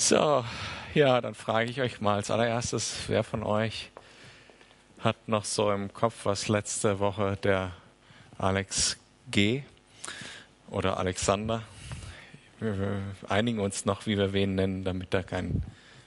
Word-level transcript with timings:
So, 0.00 0.44
ja, 0.94 1.20
dann 1.20 1.34
frage 1.34 1.68
ich 1.68 1.80
euch 1.80 2.00
mal 2.00 2.14
als 2.14 2.30
allererstes, 2.30 2.94
wer 3.08 3.24
von 3.24 3.42
euch 3.42 3.90
hat 5.00 5.16
noch 5.26 5.44
so 5.44 5.72
im 5.72 5.92
Kopf, 5.92 6.20
was 6.22 6.46
letzte 6.46 7.00
Woche 7.00 7.36
der 7.42 7.72
Alex 8.38 8.96
G. 9.28 9.64
oder 10.70 10.98
Alexander, 10.98 11.64
wir 12.60 13.02
einigen 13.28 13.58
uns 13.58 13.86
noch, 13.86 14.06
wie 14.06 14.16
wir 14.16 14.32
wen 14.32 14.54
nennen, 14.54 14.84
damit 14.84 15.12
da 15.12 15.24
kein 15.24 15.64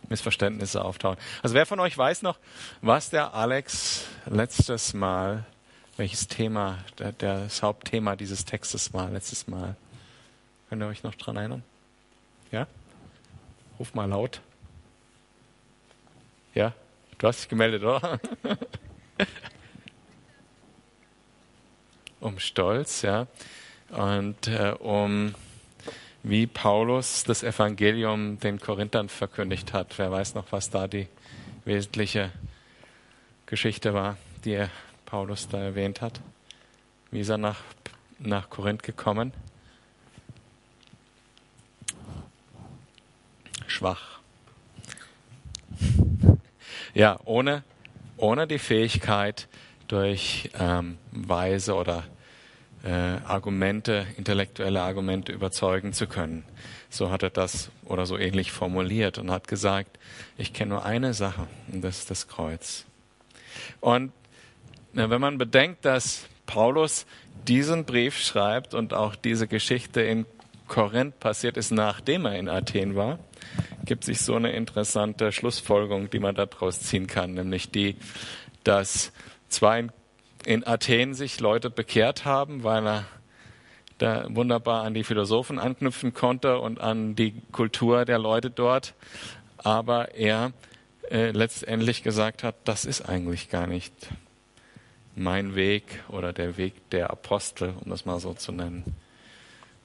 Missverständnisse 0.07 0.85
auftauchen. 0.85 1.19
Also 1.43 1.53
wer 1.53 1.65
von 1.65 1.81
euch 1.81 1.97
weiß 1.97 2.21
noch, 2.21 2.39
was 2.81 3.09
der 3.09 3.33
Alex 3.33 4.05
letztes 4.25 4.93
Mal, 4.93 5.45
welches 5.97 6.29
Thema, 6.29 6.77
das 7.17 7.61
Hauptthema 7.61 8.15
dieses 8.15 8.45
Textes 8.45 8.93
war 8.93 9.09
letztes 9.09 9.49
Mal? 9.49 9.75
Könnt 10.69 10.81
ihr 10.81 10.87
euch 10.87 11.03
noch 11.03 11.15
dran 11.15 11.35
erinnern? 11.35 11.63
Ja? 12.53 12.67
Ruf 13.81 13.95
mal 13.95 14.07
laut. 14.07 14.41
Ja? 16.53 16.71
Du 17.17 17.27
hast 17.27 17.39
dich 17.39 17.49
gemeldet, 17.49 17.81
oder? 17.81 18.19
um 22.19 22.37
Stolz, 22.37 23.01
ja. 23.01 23.25
Und 23.89 24.47
äh, 24.47 24.75
um 24.77 25.33
wie 26.21 26.45
Paulus 26.45 27.23
das 27.23 27.41
Evangelium 27.41 28.39
den 28.39 28.59
Korinthern 28.59 29.09
verkündigt 29.09 29.73
hat. 29.73 29.97
Wer 29.97 30.11
weiß 30.11 30.35
noch, 30.35 30.51
was 30.51 30.69
da 30.69 30.87
die 30.87 31.07
wesentliche 31.65 32.31
Geschichte 33.47 33.95
war, 33.95 34.17
die 34.45 34.63
Paulus 35.07 35.49
da 35.49 35.57
erwähnt 35.57 36.01
hat? 36.01 36.21
Wie 37.09 37.21
ist 37.21 37.29
er 37.29 37.39
nach, 37.39 37.61
nach 38.19 38.47
Korinth 38.51 38.83
gekommen? 38.83 39.33
Schwach. 43.71 44.19
Ja, 46.93 47.19
ohne, 47.25 47.63
ohne 48.17 48.47
die 48.47 48.59
Fähigkeit, 48.59 49.47
durch 49.87 50.49
ähm, 50.57 50.97
weise 51.11 51.75
oder 51.75 52.05
äh, 52.83 52.89
Argumente, 52.89 54.07
intellektuelle 54.17 54.81
Argumente 54.81 55.33
überzeugen 55.33 55.91
zu 55.91 56.07
können. 56.07 56.45
So 56.89 57.11
hat 57.11 57.23
er 57.23 57.29
das 57.29 57.71
oder 57.85 58.05
so 58.05 58.17
ähnlich 58.17 58.53
formuliert 58.53 59.17
und 59.17 59.31
hat 59.31 59.49
gesagt, 59.49 59.99
ich 60.37 60.53
kenne 60.53 60.69
nur 60.69 60.85
eine 60.85 61.13
Sache 61.13 61.47
und 61.71 61.81
das 61.81 61.99
ist 61.99 62.09
das 62.09 62.29
Kreuz. 62.29 62.85
Und 63.81 64.13
na, 64.93 65.09
wenn 65.09 65.21
man 65.21 65.37
bedenkt, 65.37 65.83
dass 65.83 66.25
Paulus 66.45 67.05
diesen 67.47 67.85
Brief 67.85 68.17
schreibt 68.17 68.73
und 68.73 68.93
auch 68.93 69.15
diese 69.15 69.47
Geschichte 69.47 70.01
in 70.01 70.25
Korinth 70.67 71.19
passiert 71.19 71.57
ist, 71.57 71.71
nachdem 71.71 72.25
er 72.25 72.37
in 72.37 72.47
Athen 72.47 72.95
war, 72.95 73.19
gibt 73.91 74.05
sich 74.05 74.21
so 74.21 74.35
eine 74.35 74.53
interessante 74.53 75.33
Schlussfolgerung, 75.33 76.09
die 76.09 76.19
man 76.19 76.33
daraus 76.33 76.79
ziehen 76.79 77.07
kann, 77.07 77.33
nämlich 77.33 77.71
die, 77.71 77.97
dass 78.63 79.11
zwar 79.49 79.77
in 79.77 79.91
in 80.45 80.65
Athen 80.65 81.13
sich 81.13 81.41
Leute 81.41 81.69
bekehrt 81.69 82.23
haben, 82.23 82.63
weil 82.63 82.87
er 82.87 83.05
da 83.97 84.25
wunderbar 84.29 84.83
an 84.85 84.93
die 84.93 85.03
Philosophen 85.03 85.59
anknüpfen 85.59 86.13
konnte 86.13 86.59
und 86.59 86.79
an 86.79 87.15
die 87.15 87.33
Kultur 87.51 88.05
der 88.05 88.17
Leute 88.17 88.49
dort. 88.49 88.93
Aber 89.57 90.15
er 90.15 90.53
äh, 91.09 91.31
letztendlich 91.31 92.01
gesagt 92.01 92.43
hat, 92.43 92.55
das 92.63 92.85
ist 92.85 93.01
eigentlich 93.01 93.49
gar 93.49 93.67
nicht 93.67 93.93
mein 95.17 95.53
Weg 95.55 96.01
oder 96.07 96.31
der 96.31 96.55
Weg 96.55 96.89
der 96.91 97.11
Apostel, 97.11 97.73
um 97.83 97.91
das 97.91 98.05
mal 98.05 98.21
so 98.21 98.33
zu 98.33 98.53
nennen. 98.53 98.95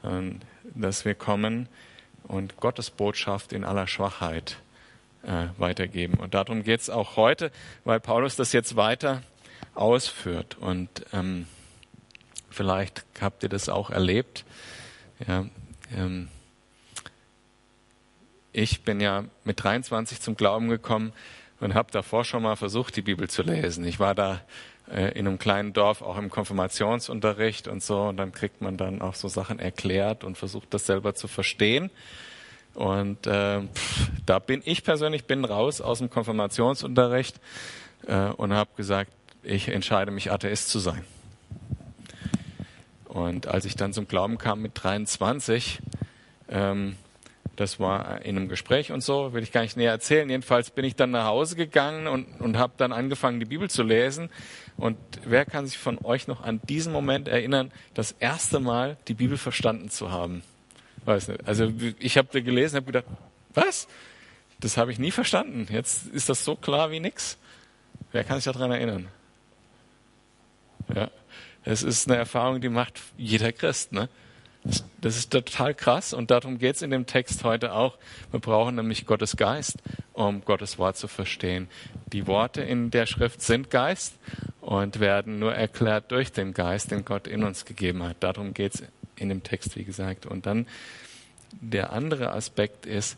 Und 0.02 0.42
dass 0.74 1.04
wir 1.04 1.16
kommen 1.16 1.68
und 2.28 2.56
Gottes 2.58 2.90
Botschaft 2.90 3.52
in 3.52 3.64
aller 3.64 3.86
Schwachheit 3.86 4.56
äh, 5.22 5.46
weitergeben. 5.58 6.14
Und 6.14 6.34
darum 6.34 6.62
geht 6.62 6.80
es 6.80 6.90
auch 6.90 7.16
heute, 7.16 7.50
weil 7.84 8.00
Paulus 8.00 8.36
das 8.36 8.52
jetzt 8.52 8.76
weiter 8.76 9.22
ausführt. 9.74 10.56
Und 10.58 10.88
ähm, 11.12 11.46
vielleicht 12.50 13.04
habt 13.20 13.42
ihr 13.42 13.48
das 13.48 13.68
auch 13.68 13.90
erlebt. 13.90 14.44
Ja, 15.26 15.46
ähm, 15.94 16.28
ich 18.52 18.82
bin 18.82 19.00
ja 19.00 19.24
mit 19.44 19.62
23 19.62 20.20
zum 20.20 20.36
Glauben 20.36 20.68
gekommen 20.68 21.12
und 21.60 21.74
habe 21.74 21.90
davor 21.90 22.24
schon 22.24 22.42
mal 22.42 22.56
versucht, 22.56 22.96
die 22.96 23.02
Bibel 23.02 23.28
zu 23.28 23.42
lesen. 23.42 23.84
Ich 23.84 24.00
war 24.00 24.14
da 24.14 24.40
äh, 24.90 25.18
in 25.18 25.26
einem 25.26 25.38
kleinen 25.38 25.72
Dorf 25.72 26.02
auch 26.02 26.16
im 26.16 26.30
Konfirmationsunterricht 26.30 27.68
und 27.68 27.82
so 27.82 28.02
und 28.02 28.16
dann 28.16 28.32
kriegt 28.32 28.60
man 28.60 28.76
dann 28.76 29.02
auch 29.02 29.14
so 29.14 29.28
Sachen 29.28 29.58
erklärt 29.58 30.24
und 30.24 30.36
versucht 30.38 30.72
das 30.72 30.86
selber 30.86 31.14
zu 31.14 31.28
verstehen. 31.28 31.90
Und 32.74 33.26
äh, 33.26 33.62
pff, 33.62 34.10
da 34.26 34.38
bin 34.38 34.62
ich 34.64 34.84
persönlich 34.84 35.24
bin 35.24 35.44
raus 35.44 35.80
aus 35.80 35.98
dem 35.98 36.10
Konfirmationsunterricht 36.10 37.40
äh, 38.06 38.26
und 38.26 38.52
habe 38.52 38.70
gesagt, 38.76 39.10
ich 39.42 39.68
entscheide 39.68 40.10
mich, 40.10 40.30
Atheist 40.30 40.68
zu 40.68 40.78
sein. 40.78 41.04
Und 43.04 43.46
als 43.46 43.64
ich 43.64 43.76
dann 43.76 43.92
zum 43.92 44.08
Glauben 44.08 44.36
kam 44.36 44.60
mit 44.60 44.72
23, 44.74 45.80
ähm, 46.50 46.96
das 47.56 47.80
war 47.80 48.22
in 48.22 48.36
einem 48.36 48.48
Gespräch 48.48 48.92
und 48.92 49.02
so, 49.02 49.32
will 49.32 49.42
ich 49.42 49.50
gar 49.50 49.62
nicht 49.62 49.76
näher 49.76 49.90
erzählen. 49.90 50.28
Jedenfalls 50.28 50.70
bin 50.70 50.84
ich 50.84 50.94
dann 50.94 51.10
nach 51.10 51.24
Hause 51.24 51.56
gegangen 51.56 52.06
und, 52.06 52.40
und 52.40 52.58
habe 52.58 52.74
dann 52.76 52.92
angefangen, 52.92 53.40
die 53.40 53.46
Bibel 53.46 53.68
zu 53.70 53.82
lesen. 53.82 54.30
Und 54.76 54.98
wer 55.24 55.46
kann 55.46 55.66
sich 55.66 55.78
von 55.78 55.98
euch 56.04 56.28
noch 56.28 56.42
an 56.42 56.60
diesen 56.68 56.92
Moment 56.92 57.28
erinnern, 57.28 57.72
das 57.94 58.12
erste 58.12 58.60
Mal 58.60 58.98
die 59.08 59.14
Bibel 59.14 59.38
verstanden 59.38 59.88
zu 59.88 60.10
haben? 60.10 60.42
Weiß 61.06 61.28
nicht. 61.28 61.46
Also 61.46 61.72
ich 61.98 62.18
habe 62.18 62.28
da 62.30 62.40
gelesen, 62.40 62.76
habe 62.76 62.86
gedacht, 62.86 63.06
was? 63.54 63.88
Das 64.60 64.76
habe 64.76 64.92
ich 64.92 64.98
nie 64.98 65.10
verstanden. 65.10 65.66
Jetzt 65.70 66.06
ist 66.08 66.28
das 66.28 66.44
so 66.44 66.56
klar 66.56 66.90
wie 66.90 67.00
nix. 67.00 67.38
Wer 68.12 68.24
kann 68.24 68.40
sich 68.40 68.52
daran 68.52 68.70
erinnern? 68.70 69.08
Ja. 70.94 71.10
Es 71.64 71.82
ist 71.82 72.08
eine 72.08 72.16
Erfahrung, 72.16 72.60
die 72.60 72.68
macht 72.68 73.00
jeder 73.16 73.50
Christ. 73.52 73.92
Ne? 73.92 74.08
Das 75.00 75.16
ist 75.16 75.30
total 75.30 75.74
krass 75.74 76.12
und 76.12 76.30
darum 76.30 76.58
geht 76.58 76.76
es 76.76 76.82
in 76.82 76.90
dem 76.90 77.06
Text 77.06 77.44
heute 77.44 77.72
auch. 77.72 77.96
Wir 78.30 78.40
brauchen 78.40 78.74
nämlich 78.74 79.06
Gottes 79.06 79.36
Geist, 79.36 79.76
um 80.12 80.44
Gottes 80.44 80.78
Wort 80.78 80.96
zu 80.96 81.06
verstehen. 81.06 81.68
Die 82.12 82.26
Worte 82.26 82.62
in 82.62 82.90
der 82.90 83.06
Schrift 83.06 83.42
sind 83.42 83.70
Geist 83.70 84.14
und 84.60 84.98
werden 84.98 85.38
nur 85.38 85.54
erklärt 85.54 86.10
durch 86.10 86.32
den 86.32 86.54
Geist, 86.54 86.90
den 86.90 87.04
Gott 87.04 87.28
in 87.28 87.44
uns 87.44 87.64
gegeben 87.64 88.02
hat. 88.02 88.16
Darum 88.20 88.54
geht 88.54 88.74
es 88.74 88.82
in 89.16 89.28
dem 89.28 89.42
Text, 89.42 89.76
wie 89.76 89.84
gesagt. 89.84 90.26
Und 90.26 90.46
dann 90.46 90.66
der 91.52 91.92
andere 91.92 92.32
Aspekt 92.32 92.86
ist, 92.86 93.16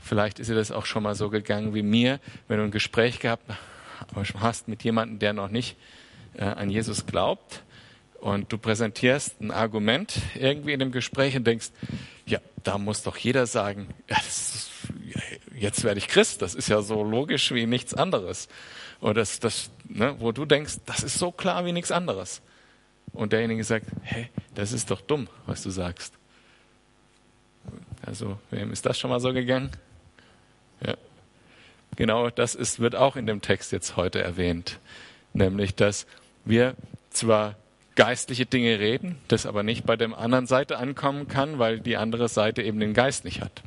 vielleicht 0.00 0.38
ist 0.38 0.48
dir 0.48 0.54
das 0.54 0.72
auch 0.72 0.86
schon 0.86 1.02
mal 1.02 1.14
so 1.14 1.28
gegangen 1.28 1.74
wie 1.74 1.82
mir, 1.82 2.18
wenn 2.48 2.58
du 2.58 2.64
ein 2.64 2.70
Gespräch 2.70 3.20
gehabt 3.20 3.44
hast 4.38 4.68
mit 4.68 4.82
jemandem, 4.82 5.18
der 5.18 5.34
noch 5.34 5.50
nicht 5.50 5.76
äh, 6.34 6.44
an 6.44 6.70
Jesus 6.70 7.06
glaubt 7.06 7.62
und 8.20 8.52
du 8.52 8.58
präsentierst 8.58 9.40
ein 9.40 9.50
Argument 9.50 10.20
irgendwie 10.34 10.72
in 10.72 10.80
dem 10.80 10.92
Gespräch 10.92 11.36
und 11.36 11.46
denkst, 11.46 11.70
ja, 12.26 12.38
da 12.62 12.78
muss 12.78 13.02
doch 13.02 13.16
jeder 13.16 13.46
sagen, 13.46 13.88
ja, 14.08 14.18
ist, 14.18 14.70
jetzt 15.56 15.84
werde 15.84 15.98
ich 15.98 16.08
Christ, 16.08 16.42
das 16.42 16.54
ist 16.54 16.68
ja 16.68 16.82
so 16.82 17.02
logisch 17.02 17.52
wie 17.52 17.66
nichts 17.66 17.94
anderes. 17.94 18.48
Und 19.00 19.16
das, 19.16 19.40
das, 19.40 19.70
ne, 19.88 20.14
wo 20.18 20.32
du 20.32 20.44
denkst, 20.44 20.78
das 20.86 21.02
ist 21.02 21.18
so 21.18 21.32
klar 21.32 21.64
wie 21.64 21.72
nichts 21.72 21.90
anderes. 21.90 22.42
Und 23.12 23.32
derjenige 23.32 23.64
sagt, 23.64 23.86
hey, 24.02 24.28
das 24.54 24.72
ist 24.72 24.90
doch 24.90 25.00
dumm, 25.00 25.28
was 25.46 25.62
du 25.62 25.70
sagst. 25.70 26.14
Also, 28.04 28.38
wem 28.50 28.72
ist 28.72 28.86
das 28.86 28.98
schon 28.98 29.10
mal 29.10 29.20
so 29.20 29.32
gegangen? 29.32 29.70
Ja. 30.86 30.94
Genau 31.96 32.30
das 32.30 32.54
ist, 32.54 32.80
wird 32.80 32.94
auch 32.94 33.16
in 33.16 33.26
dem 33.26 33.40
Text 33.40 33.72
jetzt 33.72 33.96
heute 33.96 34.22
erwähnt. 34.22 34.78
Nämlich, 35.32 35.74
dass 35.74 36.06
wir 36.44 36.74
zwar 37.10 37.56
geistliche 37.96 38.46
Dinge 38.46 38.78
reden, 38.78 39.18
das 39.28 39.46
aber 39.46 39.62
nicht 39.62 39.84
bei 39.84 39.96
der 39.96 40.16
anderen 40.16 40.46
Seite 40.46 40.78
ankommen 40.78 41.28
kann, 41.28 41.58
weil 41.58 41.80
die 41.80 41.96
andere 41.96 42.28
Seite 42.28 42.62
eben 42.62 42.80
den 42.80 42.94
Geist 42.94 43.24
nicht 43.24 43.40
hat. 43.40 43.62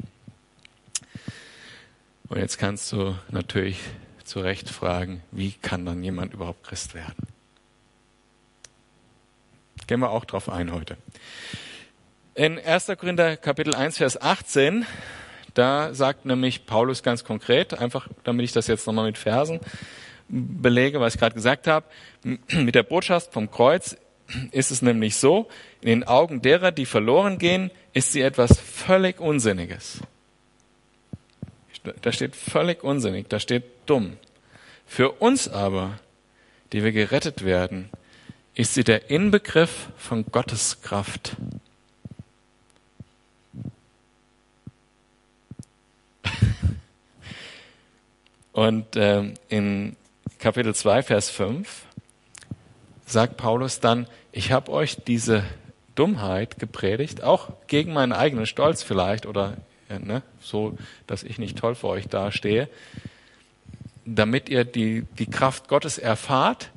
Und 2.30 2.40
jetzt 2.40 2.58
kannst 2.58 2.92
du 2.92 3.16
natürlich 3.30 3.80
zu 4.24 4.40
Recht 4.40 4.70
fragen, 4.70 5.22
wie 5.32 5.52
kann 5.52 5.86
dann 5.86 6.04
jemand 6.04 6.34
überhaupt 6.34 6.64
Christ 6.64 6.96
werden? 6.96 7.28
Gehen 9.88 10.00
wir 10.00 10.10
auch 10.10 10.26
drauf 10.26 10.50
ein 10.50 10.72
heute. 10.72 10.98
In 12.36 12.58
1. 12.58 12.88
Korinther 12.98 13.38
Kapitel 13.38 13.76
1, 13.76 13.98
Vers 13.98 14.20
18, 14.20 14.86
da 15.54 15.94
sagt 15.94 16.26
nämlich 16.26 16.66
Paulus 16.66 17.04
ganz 17.04 17.24
konkret, 17.24 17.76
einfach 17.76 18.08
damit 18.24 18.46
ich 18.46 18.54
das 18.54 18.68
jetzt 18.68 18.88
nochmal 18.88 19.06
mit 19.06 19.18
Versen 19.18 19.60
belege, 20.30 21.00
was 21.00 21.14
ich 21.14 21.20
gerade 21.20 21.36
gesagt 21.36 21.68
habe. 21.68 21.86
Mit 22.24 22.76
der 22.76 22.84
Botschaft 22.84 23.34
vom 23.34 23.52
Kreuz 23.52 23.98
ist 24.52 24.72
es 24.72 24.82
nämlich 24.82 25.16
so, 25.18 25.48
in 25.82 25.90
den 25.90 26.04
Augen 26.04 26.42
derer, 26.42 26.72
die 26.72 26.86
verloren 26.86 27.38
gehen, 27.38 27.72
ist 27.94 28.12
sie 28.12 28.22
etwas 28.22 28.60
völlig 28.60 29.20
Unsinniges. 29.20 30.00
Da 32.02 32.12
steht 32.14 32.36
völlig 32.36 32.84
unsinnig, 32.84 33.28
da 33.28 33.40
steht 33.40 33.64
dumm. 33.86 34.18
Für 34.88 35.12
uns 35.12 35.50
aber, 35.50 36.00
die 36.72 36.84
wir 36.84 36.94
gerettet 36.94 37.44
werden, 37.44 37.90
ist 38.56 38.74
sie 38.74 38.84
der 38.84 39.10
Inbegriff 39.10 39.90
von 39.98 40.26
Gottes 40.32 40.82
Kraft. 40.82 41.36
Und 48.54 48.86
ähm, 48.96 49.34
in 49.50 49.96
Kapitel 50.38 50.76
2, 50.76 51.04
Vers 51.04 51.30
5 51.32 51.86
sagt 53.06 53.36
Paulus 53.36 53.80
dann, 53.80 54.08
ich 54.34 54.52
habe 54.52 54.72
euch 54.72 54.98
diese 55.06 55.46
Dummheit 55.96 56.60
gepredigt, 56.60 57.24
auch 57.24 57.52
gegen 57.68 57.94
meinen 57.94 58.12
eigenen 58.12 58.48
Stolz 58.48 58.82
vielleicht 58.82 59.28
oder 59.28 59.58
äh, 59.90 60.00
ne, 60.00 60.24
so, 60.42 60.76
dass 61.06 61.24
ich 61.24 61.38
nicht 61.38 61.58
toll 61.58 61.76
für 61.76 61.88
euch 61.88 62.08
dastehe, 62.08 62.68
damit 64.06 64.50
ihr 64.50 64.66
die, 64.66 65.04
die 65.20 65.28
Kraft 65.28 65.68
Gottes 65.68 66.00
erfahrt 66.00 66.72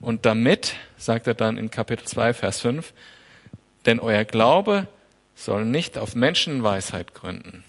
und 0.00 0.24
damit, 0.24 0.74
sagt 0.96 1.26
er 1.26 1.34
dann 1.34 1.58
in 1.58 1.70
Kapitel 1.70 2.06
2, 2.06 2.32
Vers 2.32 2.60
5, 2.60 2.94
denn 3.84 4.00
euer 4.00 4.24
Glaube 4.24 4.88
soll 5.34 5.66
nicht 5.66 5.98
auf 5.98 6.14
Menschenweisheit 6.14 7.14
gründen, 7.14 7.62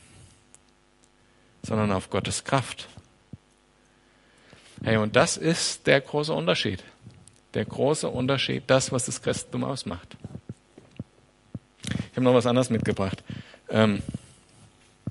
sondern 1.63 1.91
auf 1.91 2.09
Gottes 2.09 2.45
Kraft. 2.45 2.87
Hey, 4.83 4.97
und 4.97 5.17
das 5.17 5.35
ist 5.35 5.85
der 5.85 5.99
große 5.99 6.33
Unterschied. 6.33 6.83
Der 7.53 7.65
große 7.65 8.09
Unterschied, 8.09 8.63
das, 8.67 8.91
was 8.91 9.05
das 9.05 9.21
Christentum 9.21 9.63
ausmacht. 9.63 10.17
Ich 11.85 12.15
habe 12.15 12.21
noch 12.21 12.33
was 12.33 12.45
anderes 12.45 12.69
mitgebracht. 12.69 13.23
Ähm, 13.69 14.01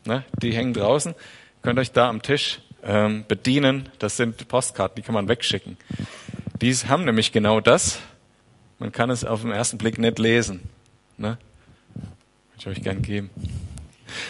ne, 0.05 0.25
die 0.41 0.53
hängen 0.53 0.75
draußen. 0.75 1.15
Könnt 1.63 1.79
euch 1.79 1.93
da 1.93 2.09
am 2.09 2.23
Tisch 2.23 2.61
ähm, 2.83 3.25
bedienen. 3.29 3.89
Das 3.99 4.17
sind 4.17 4.49
Postkarten, 4.49 4.97
die 4.97 5.03
kann 5.03 5.15
man 5.15 5.29
wegschicken. 5.29 5.77
Die 6.61 6.73
haben 6.75 7.05
nämlich 7.05 7.33
genau 7.33 7.61
das. 7.61 8.01
Man 8.79 8.93
kann 8.93 9.11
es 9.11 9.25
auf 9.25 9.43
den 9.43 9.53
ersten 9.53 9.79
Blick 9.79 9.99
nicht 9.99 10.19
lesen. 10.19 10.69
Ne? 11.17 11.39
Ich 12.59 12.67
euch 12.67 12.83
gern 12.83 13.03
geben. 13.03 13.31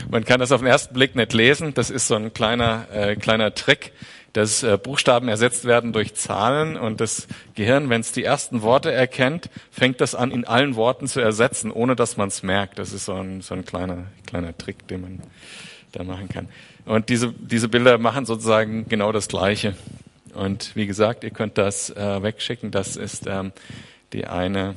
Man 0.09 0.25
kann 0.25 0.39
das 0.39 0.51
auf 0.51 0.61
den 0.61 0.67
ersten 0.67 0.93
Blick 0.93 1.15
nicht 1.15 1.33
lesen. 1.33 1.73
Das 1.73 1.89
ist 1.89 2.07
so 2.07 2.15
ein 2.15 2.33
kleiner, 2.33 2.87
äh, 2.91 3.15
kleiner 3.15 3.53
Trick, 3.53 3.93
dass 4.33 4.63
äh, 4.63 4.77
Buchstaben 4.77 5.27
ersetzt 5.27 5.65
werden 5.65 5.93
durch 5.93 6.15
Zahlen 6.15 6.77
und 6.77 7.01
das 7.01 7.27
Gehirn, 7.55 7.89
wenn 7.89 8.01
es 8.01 8.11
die 8.11 8.23
ersten 8.23 8.61
Worte 8.61 8.91
erkennt, 8.91 9.49
fängt 9.71 10.01
das 10.01 10.15
an, 10.15 10.31
in 10.31 10.45
allen 10.45 10.75
Worten 10.75 11.07
zu 11.07 11.19
ersetzen, 11.19 11.71
ohne 11.71 11.95
dass 11.95 12.17
man 12.17 12.27
es 12.27 12.43
merkt. 12.43 12.79
Das 12.79 12.93
ist 12.93 13.05
so 13.05 13.13
ein, 13.13 13.41
so 13.41 13.55
ein 13.55 13.65
kleiner, 13.65 14.05
kleiner 14.27 14.57
Trick, 14.57 14.87
den 14.87 15.01
man 15.01 15.19
da 15.91 16.03
machen 16.03 16.29
kann. 16.29 16.47
Und 16.85 17.09
diese, 17.09 17.33
diese 17.33 17.69
Bilder 17.69 17.97
machen 17.97 18.25
sozusagen 18.25 18.87
genau 18.87 19.11
das 19.11 19.27
Gleiche. 19.27 19.75
Und 20.33 20.75
wie 20.75 20.87
gesagt, 20.87 21.23
ihr 21.23 21.31
könnt 21.31 21.57
das 21.57 21.89
äh, 21.89 22.23
wegschicken. 22.23 22.71
Das 22.71 22.95
ist 22.95 23.25
ähm, 23.27 23.51
die 24.13 24.27
eine, 24.27 24.75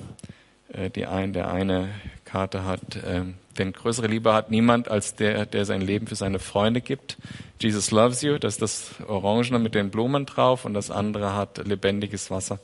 äh, 0.72 0.90
die 0.90 1.06
ein, 1.06 1.32
der 1.32 1.52
eine 1.52 1.88
Karte 2.32 2.64
hat, 2.64 2.98
ähm, 3.06 3.34
denn 3.58 3.74
größere 3.74 4.06
Liebe 4.06 4.32
hat 4.32 4.50
niemand 4.50 4.88
als 4.88 5.14
der, 5.14 5.44
der 5.44 5.66
sein 5.66 5.82
Leben 5.82 6.06
für 6.06 6.14
seine 6.14 6.38
Freunde 6.38 6.80
gibt. 6.80 7.18
Jesus 7.60 7.90
loves 7.90 8.22
you, 8.22 8.38
das 8.38 8.54
ist 8.54 8.62
das 8.62 9.06
Orangene 9.06 9.58
mit 9.58 9.74
den 9.74 9.90
Blumen 9.90 10.24
drauf 10.24 10.64
und 10.64 10.72
das 10.72 10.90
andere 10.90 11.36
hat 11.36 11.66
lebendiges 11.66 12.30
Wasser. 12.30 12.58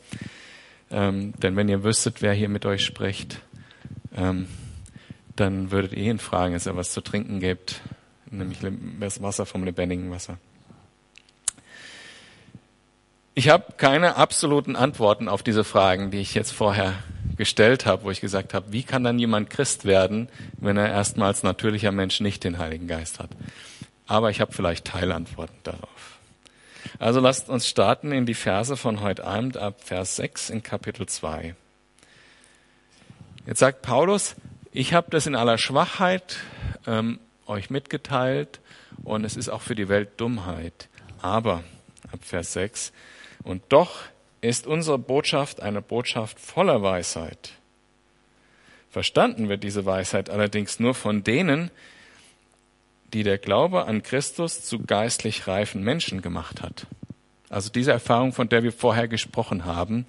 Ähm, 0.91 1.35
denn 1.43 1.55
wenn 1.56 1.69
ihr 1.69 1.85
wüsstet, 1.85 2.23
wer 2.23 2.32
hier 2.32 2.49
mit 2.49 2.65
euch 2.65 2.82
spricht, 2.82 3.43
ähm, 4.17 4.49
dann 5.37 5.70
würdet 5.70 5.93
ihr 5.93 6.11
ihn 6.12 6.19
fragen, 6.19 6.55
dass 6.55 6.65
er 6.65 6.75
was 6.75 6.93
zu 6.93 7.03
trinken 7.03 7.38
gibt, 7.38 7.82
nämlich 8.31 8.61
das 9.00 9.20
Wasser 9.20 9.44
vom 9.44 9.65
lebendigen 9.65 10.11
Wasser. 10.11 10.38
Ich 13.38 13.50
habe 13.50 13.75
keine 13.76 14.17
absoluten 14.17 14.75
Antworten 14.75 15.29
auf 15.29 15.44
diese 15.44 15.62
Fragen, 15.62 16.11
die 16.11 16.19
ich 16.19 16.35
jetzt 16.35 16.50
vorher 16.50 16.94
gestellt 17.37 17.87
habe, 17.87 18.02
wo 18.02 18.11
ich 18.11 18.20
gesagt 18.20 18.52
habe, 18.52 18.73
wie 18.73 18.82
kann 18.82 19.05
dann 19.05 19.20
jemand 19.20 19.49
Christ 19.49 19.85
werden, 19.85 20.29
wenn 20.55 20.76
er 20.76 20.88
erstmals 20.88 21.44
natürlicher 21.44 21.93
Mensch 21.93 22.19
nicht 22.19 22.43
den 22.43 22.58
Heiligen 22.58 22.88
Geist 22.88 23.20
hat? 23.20 23.31
Aber 24.08 24.31
ich 24.31 24.40
habe 24.40 24.52
vielleicht 24.52 24.87
Teilantworten 24.87 25.55
darauf. 25.62 26.19
Also 26.99 27.20
lasst 27.20 27.49
uns 27.49 27.69
starten 27.69 28.11
in 28.11 28.26
die 28.26 28.35
Verse 28.35 28.76
von 28.76 29.02
heute 29.02 29.25
Abend 29.25 29.56
ab 29.56 29.84
Vers 29.84 30.17
6 30.17 30.50
in 30.50 30.64
Kapitel 30.64 31.06
2. 31.06 31.55
Jetzt 33.46 33.61
sagt 33.61 33.82
Paulus, 33.82 34.34
ich 34.73 34.94
habe 34.94 35.12
das 35.12 35.29
in 35.29 35.37
aller 35.37 35.58
Schwachheit 35.58 36.38
ähm, 36.88 37.20
euch 37.46 37.70
mitgeteilt 37.70 38.58
und 39.05 39.23
es 39.25 39.37
ist 39.37 39.49
auch 39.49 39.62
für 39.62 39.76
die 39.76 39.88
Welt 39.88 40.20
Dummheit. 40.20 40.88
Aber, 41.23 41.62
ab 42.11 42.19
Vers 42.23 42.55
6, 42.55 42.93
und 43.48 43.62
doch 43.70 44.00
ist 44.42 44.66
unsere 44.66 44.98
Botschaft 44.98 45.62
eine 45.62 45.80
Botschaft 45.80 46.38
voller 46.38 46.82
Weisheit. 46.82 47.52
Verstanden 48.90 49.48
wird 49.48 49.64
diese 49.64 49.86
Weisheit 49.86 50.28
allerdings 50.28 50.78
nur 50.78 50.94
von 50.94 51.24
denen, 51.24 51.70
die 53.14 53.22
der 53.22 53.38
Glaube 53.38 53.86
an 53.86 54.02
Christus 54.02 54.62
zu 54.62 54.80
geistlich 54.80 55.46
reifen 55.46 55.82
Menschen 55.82 56.20
gemacht 56.20 56.62
hat. 56.62 56.86
Also 57.48 57.70
diese 57.70 57.90
Erfahrung, 57.90 58.34
von 58.34 58.50
der 58.50 58.62
wir 58.62 58.72
vorher 58.72 59.08
gesprochen 59.08 59.64
haben, 59.64 60.06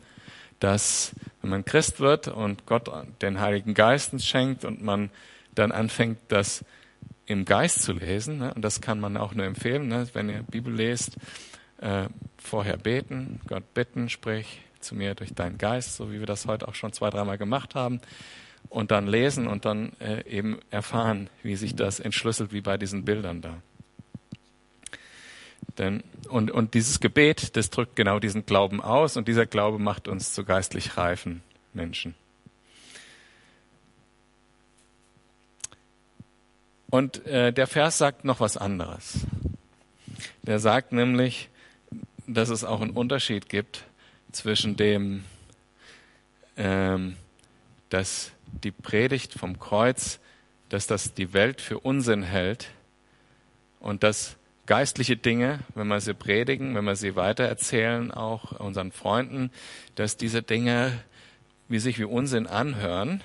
dass 0.59 1.13
wenn 1.41 1.51
man 1.51 1.63
Christ 1.63 2.01
wird 2.01 2.27
und 2.27 2.65
Gott 2.65 2.91
den 3.21 3.39
Heiligen 3.39 3.73
Geist 3.73 4.21
schenkt 4.21 4.65
und 4.65 4.83
man 4.83 5.09
dann 5.55 5.71
anfängt, 5.71 6.17
das 6.27 6.65
im 7.25 7.45
Geist 7.45 7.83
zu 7.83 7.93
lesen, 7.93 8.39
ne, 8.39 8.53
und 8.53 8.63
das 8.63 8.81
kann 8.81 8.99
man 8.99 9.15
auch 9.15 9.33
nur 9.33 9.45
empfehlen, 9.45 9.87
ne, 9.87 10.09
wenn 10.11 10.27
ihr 10.29 10.43
Bibel 10.43 10.73
lest, 10.73 11.15
äh, 11.81 12.07
vorher 12.37 12.77
beten, 12.77 13.41
Gott 13.47 13.73
bitten, 13.73 14.09
sprich 14.09 14.61
zu 14.79 14.95
mir 14.95 15.15
durch 15.15 15.33
deinen 15.33 15.57
Geist, 15.57 15.95
so 15.95 16.11
wie 16.11 16.19
wir 16.19 16.25
das 16.25 16.45
heute 16.45 16.67
auch 16.67 16.75
schon 16.75 16.93
zwei, 16.93 17.09
dreimal 17.09 17.37
gemacht 17.37 17.75
haben, 17.75 17.99
und 18.69 18.91
dann 18.91 19.07
lesen 19.07 19.47
und 19.47 19.65
dann 19.65 19.93
äh, 19.99 20.23
eben 20.29 20.59
erfahren, 20.69 21.29
wie 21.43 21.55
sich 21.55 21.75
das 21.75 21.99
entschlüsselt, 21.99 22.51
wie 22.51 22.61
bei 22.61 22.77
diesen 22.77 23.05
Bildern 23.05 23.41
da. 23.41 23.61
Denn, 25.77 26.03
und, 26.27 26.51
und 26.51 26.73
dieses 26.73 26.99
Gebet, 26.99 27.55
das 27.55 27.69
drückt 27.69 27.95
genau 27.95 28.19
diesen 28.19 28.45
Glauben 28.45 28.81
aus 28.81 29.17
und 29.17 29.27
dieser 29.27 29.45
Glaube 29.45 29.79
macht 29.79 30.07
uns 30.07 30.33
zu 30.33 30.43
geistlich 30.43 30.97
reifen 30.97 31.41
Menschen. 31.73 32.15
Und 36.89 37.25
äh, 37.25 37.53
der 37.53 37.67
Vers 37.67 37.97
sagt 37.97 38.25
noch 38.25 38.39
was 38.39 38.57
anderes. 38.57 39.25
Der 40.41 40.59
sagt 40.59 40.91
nämlich, 40.91 41.49
dass 42.33 42.49
es 42.49 42.63
auch 42.63 42.81
einen 42.81 42.91
Unterschied 42.91 43.49
gibt 43.49 43.85
zwischen 44.31 44.75
dem, 44.75 45.23
ähm, 46.57 47.15
dass 47.89 48.31
die 48.63 48.71
Predigt 48.71 49.33
vom 49.33 49.59
Kreuz, 49.59 50.19
dass 50.69 50.87
das 50.87 51.13
die 51.13 51.33
Welt 51.33 51.61
für 51.61 51.79
Unsinn 51.79 52.23
hält 52.23 52.69
und 53.79 54.03
dass 54.03 54.37
geistliche 54.65 55.17
Dinge, 55.17 55.59
wenn 55.73 55.87
wir 55.87 55.99
sie 55.99 56.13
predigen, 56.13 56.75
wenn 56.75 56.85
wir 56.85 56.95
sie 56.95 57.15
weitererzählen, 57.15 58.11
auch 58.11 58.51
unseren 58.59 58.91
Freunden, 58.91 59.51
dass 59.95 60.17
diese 60.17 60.43
Dinge 60.43 60.99
wie 61.67 61.79
sich 61.79 61.99
wie 61.99 62.03
Unsinn 62.03 62.47
anhören, 62.47 63.23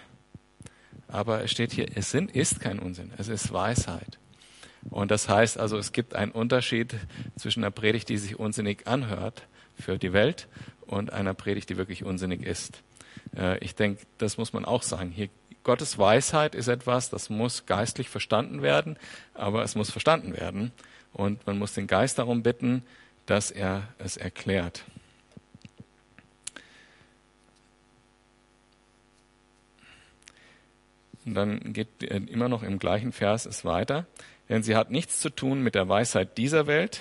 aber 1.09 1.43
es 1.43 1.51
steht 1.51 1.73
hier, 1.73 1.89
es 1.95 2.11
sind, 2.11 2.31
ist 2.31 2.61
kein 2.61 2.79
Unsinn, 2.79 3.11
es 3.19 3.29
ist 3.29 3.53
Weisheit. 3.53 4.19
Und 4.91 5.11
das 5.11 5.29
heißt 5.29 5.59
also, 5.59 5.77
es 5.79 5.93
gibt 5.93 6.15
einen 6.15 6.33
Unterschied 6.33 6.95
zwischen 7.37 7.65
einer 7.65 7.71
Predigt, 7.71 8.09
die 8.09 8.19
sich 8.19 8.39
unsinnig 8.39 8.87
anhört 8.87 9.47
für 9.79 9.99
die 9.99 10.13
Welt 10.13 10.49
und 10.87 11.13
einer 11.13 11.35
Predigt, 11.35 11.71
die 11.71 11.77
wirklich 11.77 12.05
unsinnig 12.05 12.43
ist. 12.43 12.83
Äh, 13.37 13.59
ich 13.59 13.75
denke, 13.75 14.03
das 14.19 14.37
muss 14.37 14.53
man 14.53 14.65
auch 14.65 14.83
sagen. 14.83 15.11
Hier, 15.11 15.29
Gottes 15.63 15.99
Weisheit 15.99 16.55
ist 16.55 16.69
etwas, 16.69 17.11
das 17.11 17.31
muss 17.31 17.67
geistlich 17.67 18.09
verstanden 18.09 18.63
werden, 18.63 18.99
aber 19.33 19.63
es 19.63 19.75
muss 19.75 19.91
verstanden 19.91 20.35
werden. 20.35 20.73
Und 21.13 21.47
man 21.47 21.59
muss 21.59 21.73
den 21.73 21.87
Geist 21.87 22.19
darum 22.19 22.43
bitten, 22.43 22.83
dass 23.27 23.51
er 23.51 23.89
es 23.99 24.17
erklärt. 24.17 24.85
Und 31.25 31.35
dann 31.35 31.73
geht 31.73 31.89
äh, 32.03 32.19
immer 32.19 32.51
noch 32.51 32.63
im 32.63 32.79
gleichen 32.79 33.13
Vers 33.13 33.47
es 33.47 33.65
weiter 33.65 34.07
denn 34.49 34.63
sie 34.63 34.77
hat 34.77 34.91
nichts 34.91 35.21
zu 35.21 35.31
tun 35.31 35.63
mit 35.63 35.75
der 35.75 35.89
Weisheit 35.89 36.37
dieser 36.37 36.67
Welt, 36.67 37.01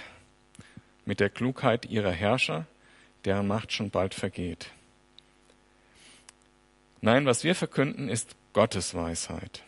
mit 1.06 1.20
der 1.20 1.30
Klugheit 1.30 1.86
ihrer 1.86 2.12
Herrscher, 2.12 2.66
deren 3.26 3.48
Macht 3.48 3.72
schon 3.72 3.90
bald 3.90 4.14
vergeht. 4.14 4.70
Nein, 7.02 7.26
was 7.26 7.44
wir 7.44 7.56
verkünden, 7.56 8.08
ist 8.08 8.36
Gottes 8.54 8.94
Weisheit. 8.94 9.64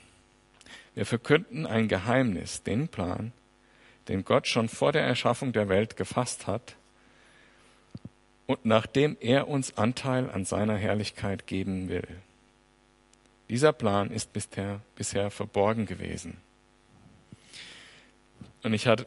Wir 0.93 1.05
verkünden 1.05 1.65
ein 1.65 1.89
Geheimnis, 1.89 2.63
den 2.63 2.87
Plan, 2.87 3.33
den 4.07 4.23
Gott 4.23 4.47
schon 4.47 4.69
vor 4.69 4.93
der 4.93 5.03
Erschaffung 5.03 5.51
der 5.51 5.67
Welt 5.67 5.97
gefasst 5.97 6.47
hat 6.47 6.75
und 8.45 8.63
nachdem 8.63 9.17
er 9.19 9.47
uns 9.47 9.77
Anteil 9.77 10.29
an 10.29 10.45
seiner 10.45 10.77
Herrlichkeit 10.77 11.47
geben 11.47 11.89
will. 11.89 12.07
Dieser 13.49 13.73
Plan 13.73 14.11
ist 14.11 14.31
bisher, 14.33 14.79
bisher 14.95 15.29
verborgen 15.29 15.85
gewesen. 15.85 16.37
Und 18.65 18.73
ich 18.73 18.87
habe 18.87 19.05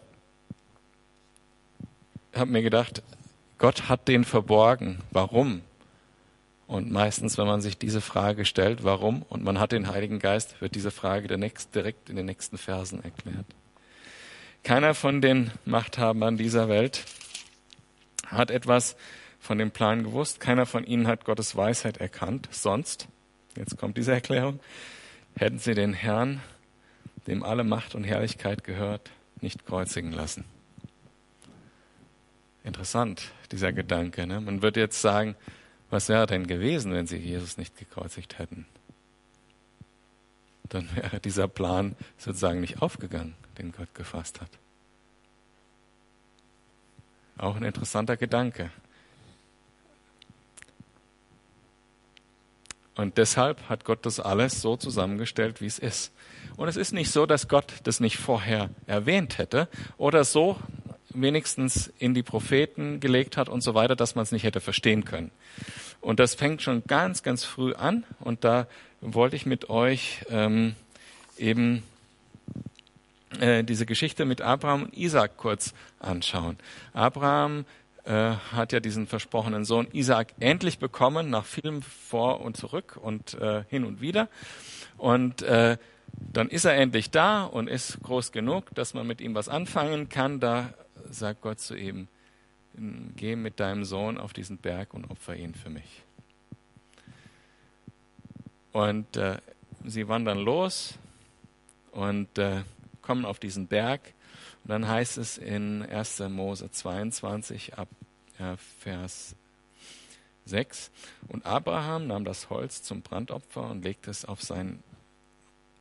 mir 2.47 2.62
gedacht, 2.62 3.03
Gott 3.59 3.88
hat 3.88 4.07
den 4.07 4.23
verborgen. 4.23 5.00
Warum? 5.11 5.62
Und 6.69 6.93
meistens, 6.93 7.38
wenn 7.38 7.49
man 7.49 7.61
sich 7.61 7.77
diese 7.77 8.00
Frage 8.00 8.45
stellt, 8.45 8.85
warum, 8.85 9.23
und 9.23 9.43
man 9.43 9.59
hat 9.59 9.73
den 9.73 9.88
Heiligen 9.88 10.21
Geist, 10.21 10.61
wird 10.61 10.77
diese 10.77 10.93
Frage 10.93 11.27
direkt 11.27 12.09
in 12.09 12.15
den 12.15 12.27
nächsten 12.27 12.57
Versen 12.57 13.03
erklärt. 13.03 13.47
Keiner 14.62 14.95
von 14.95 15.21
den 15.21 15.50
Machthabern 15.65 16.37
dieser 16.37 16.69
Welt 16.69 17.05
hat 18.29 18.53
etwas 18.53 18.95
von 19.41 19.59
dem 19.59 19.73
Plan 19.73 20.05
gewusst. 20.05 20.38
Keiner 20.38 20.67
von 20.67 20.85
ihnen 20.85 21.09
hat 21.09 21.25
Gottes 21.25 21.57
Weisheit 21.57 21.97
erkannt. 21.97 22.49
Sonst, 22.53 23.09
jetzt 23.57 23.77
kommt 23.77 23.97
diese 23.97 24.12
Erklärung, 24.12 24.61
hätten 25.37 25.59
sie 25.59 25.75
den 25.75 25.95
Herrn, 25.95 26.43
dem 27.27 27.43
alle 27.43 27.65
Macht 27.65 27.97
und 27.97 28.05
Herrlichkeit 28.05 28.62
gehört, 28.62 29.11
nicht 29.42 29.66
kreuzigen 29.66 30.12
lassen. 30.12 30.45
Interessant, 32.64 33.33
dieser 33.50 33.73
Gedanke. 33.73 34.26
Ne? 34.26 34.40
Man 34.40 34.62
wird 34.62 34.76
jetzt 34.76 35.00
sagen, 35.00 35.37
was 35.90 36.09
wäre 36.09 36.26
denn 36.26 36.47
gewesen, 36.47 36.92
wenn 36.92 37.07
sie 37.07 37.16
Jesus 37.16 37.57
nicht 37.57 37.76
gekreuzigt 37.76 38.38
hätten? 38.38 38.66
Dann 40.68 40.88
wäre 40.95 41.18
dieser 41.21 41.49
Plan 41.49 41.97
sozusagen 42.18 42.61
nicht 42.61 42.83
aufgegangen, 42.83 43.35
den 43.57 43.73
Gott 43.73 43.95
gefasst 43.95 44.40
hat. 44.40 44.50
Auch 47.38 47.57
ein 47.57 47.62
interessanter 47.62 48.16
Gedanke. 48.16 48.71
Und 52.99 53.17
deshalb 53.17 53.69
hat 53.69 53.85
Gott 53.85 54.05
das 54.05 54.19
alles 54.19 54.61
so 54.61 54.76
zusammengestellt, 54.76 55.61
wie 55.61 55.67
es 55.67 55.78
ist. 55.78 56.12
Und 56.57 56.67
es 56.67 56.76
ist 56.76 56.93
nicht 56.93 57.12
so, 57.12 57.26
dass 57.26 57.47
Gott 57.47 57.75
das 57.85 58.00
nicht 58.00 58.17
vorher 58.17 58.71
erwähnt 58.88 59.38
hätte 59.38 59.69
oder 59.99 60.25
so 60.25 60.57
wenigstens 61.11 61.93
in 62.00 62.12
die 62.12 62.25
Propheten 62.25 62.99
gelegt 62.99 63.37
hat 63.37 63.49
und 63.49 63.61
so 63.61 63.75
weiter, 63.75 63.95
dass 63.95 64.17
man 64.17 64.25
es 64.25 64.33
nicht 64.33 64.43
hätte 64.43 64.61
verstehen 64.61 65.05
können. 65.05 65.31
Und 66.00 66.19
das 66.19 66.35
fängt 66.35 66.61
schon 66.61 66.83
ganz, 66.88 67.23
ganz 67.23 67.45
früh 67.45 67.73
an. 67.73 68.02
Und 68.19 68.43
da 68.43 68.67
wollte 69.00 69.37
ich 69.37 69.47
mit 69.47 69.71
euch 69.71 70.25
ähm, 70.28 70.75
eben 71.38 71.85
äh, 73.38 73.62
diese 73.62 73.87
Geschichte 73.87 74.25
mit 74.25 74.40
Abraham 74.40 74.85
und 74.85 74.97
Isaac 74.97 75.37
kurz 75.37 75.73
anschauen. 76.00 76.59
Abraham 76.95 77.64
äh, 78.09 78.37
hat 78.53 78.73
ja 78.73 78.81
diesen 78.81 79.07
versprochenen 79.07 79.67
Sohn 79.67 79.87
Isaac 79.93 80.33
endlich 80.41 80.79
bekommen, 80.79 81.29
nach 81.29 81.45
vielem 81.45 81.83
vor 81.83 82.41
und 82.41 82.57
zurück 82.57 82.99
und 83.00 83.35
äh, 83.35 83.65
hin 83.69 83.85
und 83.85 84.00
wieder. 84.00 84.29
Und 84.97 85.43
äh, 85.43 85.77
dann 86.33 86.49
ist 86.49 86.65
er 86.65 86.75
endlich 86.75 87.11
da 87.11 87.45
und 87.45 87.69
ist 87.69 88.00
groß 88.03 88.33
genug, 88.33 88.75
dass 88.75 88.95
man 88.95 89.07
mit 89.07 89.21
ihm 89.21 89.35
was 89.35 89.50
anfangen 89.50 90.09
kann. 90.09 90.41
Da 90.41 90.73
sagt 91.11 91.43
Gott 91.43 91.61
zu 91.61 91.77
ihm, 91.77 92.09
geh 93.17 93.37
mit 93.37 93.61
deinem 93.61 93.85
Sohn 93.85 94.17
auf 94.17 94.33
diesen 94.33 94.57
Berg 94.57 94.95
und 94.95 95.11
opfer 95.11 95.37
ihn 95.37 95.55
für 95.55 95.69
mich. 95.69 96.03
Und 98.73 99.19
äh, 99.19 99.37
sie 99.85 100.09
wandern 100.09 100.38
los 100.38 100.99
und 101.93 102.38
äh, 102.38 102.62
kommen 103.03 103.27
auf 103.27 103.38
diesen 103.38 103.67
Berg. 103.67 104.00
Und 104.65 104.71
dann 104.71 104.88
heißt 104.88 105.19
es 105.19 105.37
in 105.37 105.83
1. 105.83 106.21
Mose 106.31 106.71
22 106.71 107.77
ab 107.77 107.88
Vers 108.80 109.35
6. 110.47 110.90
Und 111.28 111.47
Abraham 111.47 112.07
nahm 112.07 112.25
das 112.25 112.50
Holz 112.50 112.83
zum 112.83 113.02
Brandopfer 113.02 113.71
und 113.71 113.85
legte 113.85 114.11
es 114.11 114.25
auf 114.25 114.42
seinen 114.42 114.83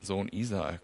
Sohn 0.01 0.27
Isaak. 0.29 0.81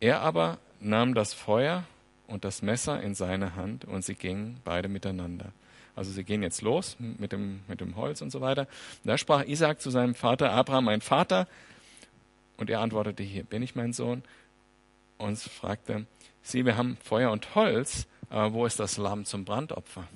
Er 0.00 0.20
aber 0.20 0.58
nahm 0.80 1.14
das 1.14 1.34
Feuer 1.34 1.84
und 2.26 2.44
das 2.44 2.62
Messer 2.62 3.02
in 3.02 3.14
seine 3.14 3.56
Hand 3.56 3.84
und 3.84 4.04
sie 4.04 4.14
gingen 4.14 4.60
beide 4.64 4.88
miteinander. 4.88 5.52
Also 5.96 6.12
sie 6.12 6.24
gehen 6.24 6.42
jetzt 6.42 6.62
los 6.62 6.96
mit 6.98 7.32
dem, 7.32 7.60
mit 7.68 7.80
dem 7.80 7.96
Holz 7.96 8.22
und 8.22 8.30
so 8.30 8.40
weiter. 8.40 8.66
Da 9.04 9.18
sprach 9.18 9.44
Isaak 9.44 9.80
zu 9.80 9.90
seinem 9.90 10.14
Vater 10.14 10.52
Abraham, 10.52 10.84
mein 10.84 11.00
Vater. 11.00 11.46
Und 12.56 12.70
er 12.70 12.80
antwortete, 12.80 13.22
hier 13.22 13.44
bin 13.44 13.62
ich 13.62 13.74
mein 13.74 13.92
Sohn. 13.92 14.22
Und 15.18 15.38
fragte, 15.38 16.06
sieh, 16.42 16.64
wir 16.64 16.76
haben 16.76 16.96
Feuer 17.02 17.30
und 17.30 17.54
Holz, 17.54 18.06
aber 18.30 18.54
wo 18.54 18.64
ist 18.64 18.80
das 18.80 18.96
Lamm 18.96 19.26
zum 19.26 19.44
Brandopfer? 19.44 20.08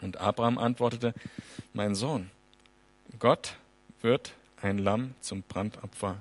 Und 0.00 0.18
Abraham 0.18 0.58
antwortete, 0.58 1.14
mein 1.72 1.94
Sohn, 1.94 2.30
Gott 3.18 3.56
wird 4.00 4.34
ein 4.60 4.78
Lamm 4.78 5.14
zum 5.20 5.42
Brandopfer, 5.42 6.16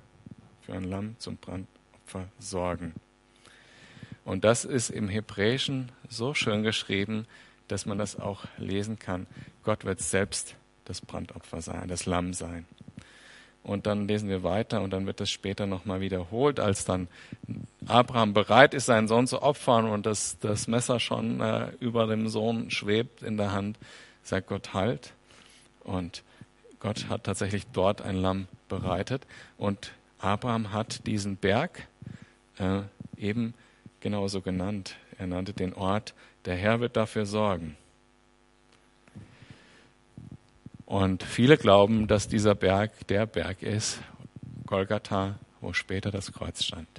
für 0.62 0.74
ein 0.74 0.84
Lamm 0.84 1.16
zum 1.20 1.38
Brandopfer 1.38 2.28
sorgen. 2.40 2.94
Und 4.26 4.44
das 4.44 4.66
ist 4.66 4.90
im 4.90 5.08
Hebräischen 5.08 5.92
so 6.08 6.34
schön 6.34 6.64
geschrieben, 6.64 7.26
dass 7.68 7.86
man 7.86 7.98
das 7.98 8.20
auch 8.20 8.46
lesen 8.58 9.00
kann. 9.00 9.28
Gott 9.64 9.86
wird 9.86 10.02
selbst 10.02 10.56
das 10.86 11.02
Brandopfer 11.02 11.62
sein, 11.62 11.88
das 11.88 12.06
Lamm 12.06 12.34
sein. 12.34 12.66
Und 13.64 13.86
dann 13.86 14.08
lesen 14.08 14.30
wir 14.30 14.44
weiter 14.44 14.82
und 14.82 14.92
dann 14.92 15.06
wird 15.06 15.20
das 15.20 15.30
später 15.30 15.68
nochmal 15.68 16.00
wiederholt, 16.02 16.60
als 16.60 16.86
dann 16.86 17.08
Abraham 17.86 18.34
bereit 18.34 18.74
ist, 18.74 18.86
seinen 18.86 19.08
Sohn 19.08 19.28
zu 19.28 19.42
opfern 19.42 19.86
und 19.86 20.06
das, 20.06 20.38
das 20.40 20.68
Messer 20.68 21.00
schon 21.00 21.42
äh, 21.42 21.72
über 21.80 22.08
dem 22.08 22.30
Sohn 22.30 22.72
schwebt 22.72 23.22
in 23.22 23.38
der 23.38 23.52
Hand, 23.52 23.78
sagt 24.24 24.48
Gott 24.48 24.74
halt. 24.74 25.14
Und 25.84 26.24
Gott 26.80 27.10
hat 27.10 27.26
tatsächlich 27.26 27.68
dort 27.74 28.02
ein 28.02 28.16
Lamm 28.16 28.48
bereitet 28.70 29.28
und 29.58 29.92
Abraham 30.20 30.72
hat 30.72 31.06
diesen 31.06 31.36
Berg 31.36 31.88
äh, 32.58 32.82
eben 33.18 33.54
genauso 34.00 34.42
genannt. 34.42 34.96
Er 35.18 35.28
nannte 35.28 35.54
den 35.54 35.74
Ort, 35.74 36.14
der 36.46 36.56
Herr 36.56 36.80
wird 36.80 36.96
dafür 36.96 37.26
sorgen. 37.26 37.76
Und 40.90 41.22
viele 41.22 41.56
glauben, 41.56 42.08
dass 42.08 42.28
dieser 42.28 42.56
Berg 42.56 43.06
der 43.10 43.28
Berg 43.28 43.62
ist, 43.62 44.00
Golgatha, 44.66 45.36
wo 45.62 45.72
später 45.72 46.10
das 46.10 46.34
Kreuz 46.34 46.64
stand. 46.64 46.90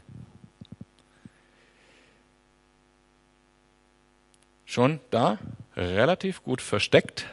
Schon 4.64 5.00
da 5.10 5.38
relativ 5.74 6.44
gut 6.44 6.62
versteckt, 6.62 7.26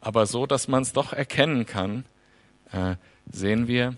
aber 0.00 0.24
so, 0.24 0.46
dass 0.46 0.66
man 0.66 0.80
es 0.82 0.94
doch 0.94 1.12
erkennen 1.12 1.66
kann, 1.66 2.06
äh, 2.72 2.96
sehen 3.30 3.68
wir, 3.68 3.96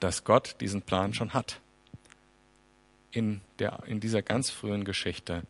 dass 0.00 0.24
Gott 0.24 0.56
diesen 0.60 0.82
Plan 0.82 1.14
schon 1.14 1.32
hat. 1.32 1.60
In, 3.10 3.40
der, 3.58 3.84
in 3.86 4.00
dieser 4.00 4.20
ganz 4.20 4.50
frühen 4.50 4.84
Geschichte. 4.84 5.44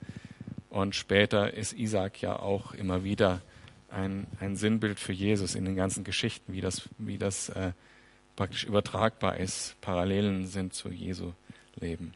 Und 0.70 0.94
später 0.94 1.54
ist 1.54 1.72
Isaac 1.72 2.22
ja 2.22 2.38
auch 2.38 2.72
immer 2.72 3.02
wieder 3.02 3.42
ein, 3.90 4.26
ein 4.40 4.56
Sinnbild 4.56 4.98
für 4.98 5.12
Jesus 5.12 5.54
in 5.54 5.64
den 5.64 5.76
ganzen 5.76 6.04
Geschichten, 6.04 6.52
wie 6.52 6.60
das, 6.60 6.88
wie 6.98 7.18
das 7.18 7.48
äh, 7.50 7.72
praktisch 8.34 8.64
übertragbar 8.64 9.38
ist, 9.38 9.80
Parallelen 9.80 10.46
sind 10.46 10.74
zu 10.74 10.90
Jesu 10.90 11.32
Leben. 11.76 12.12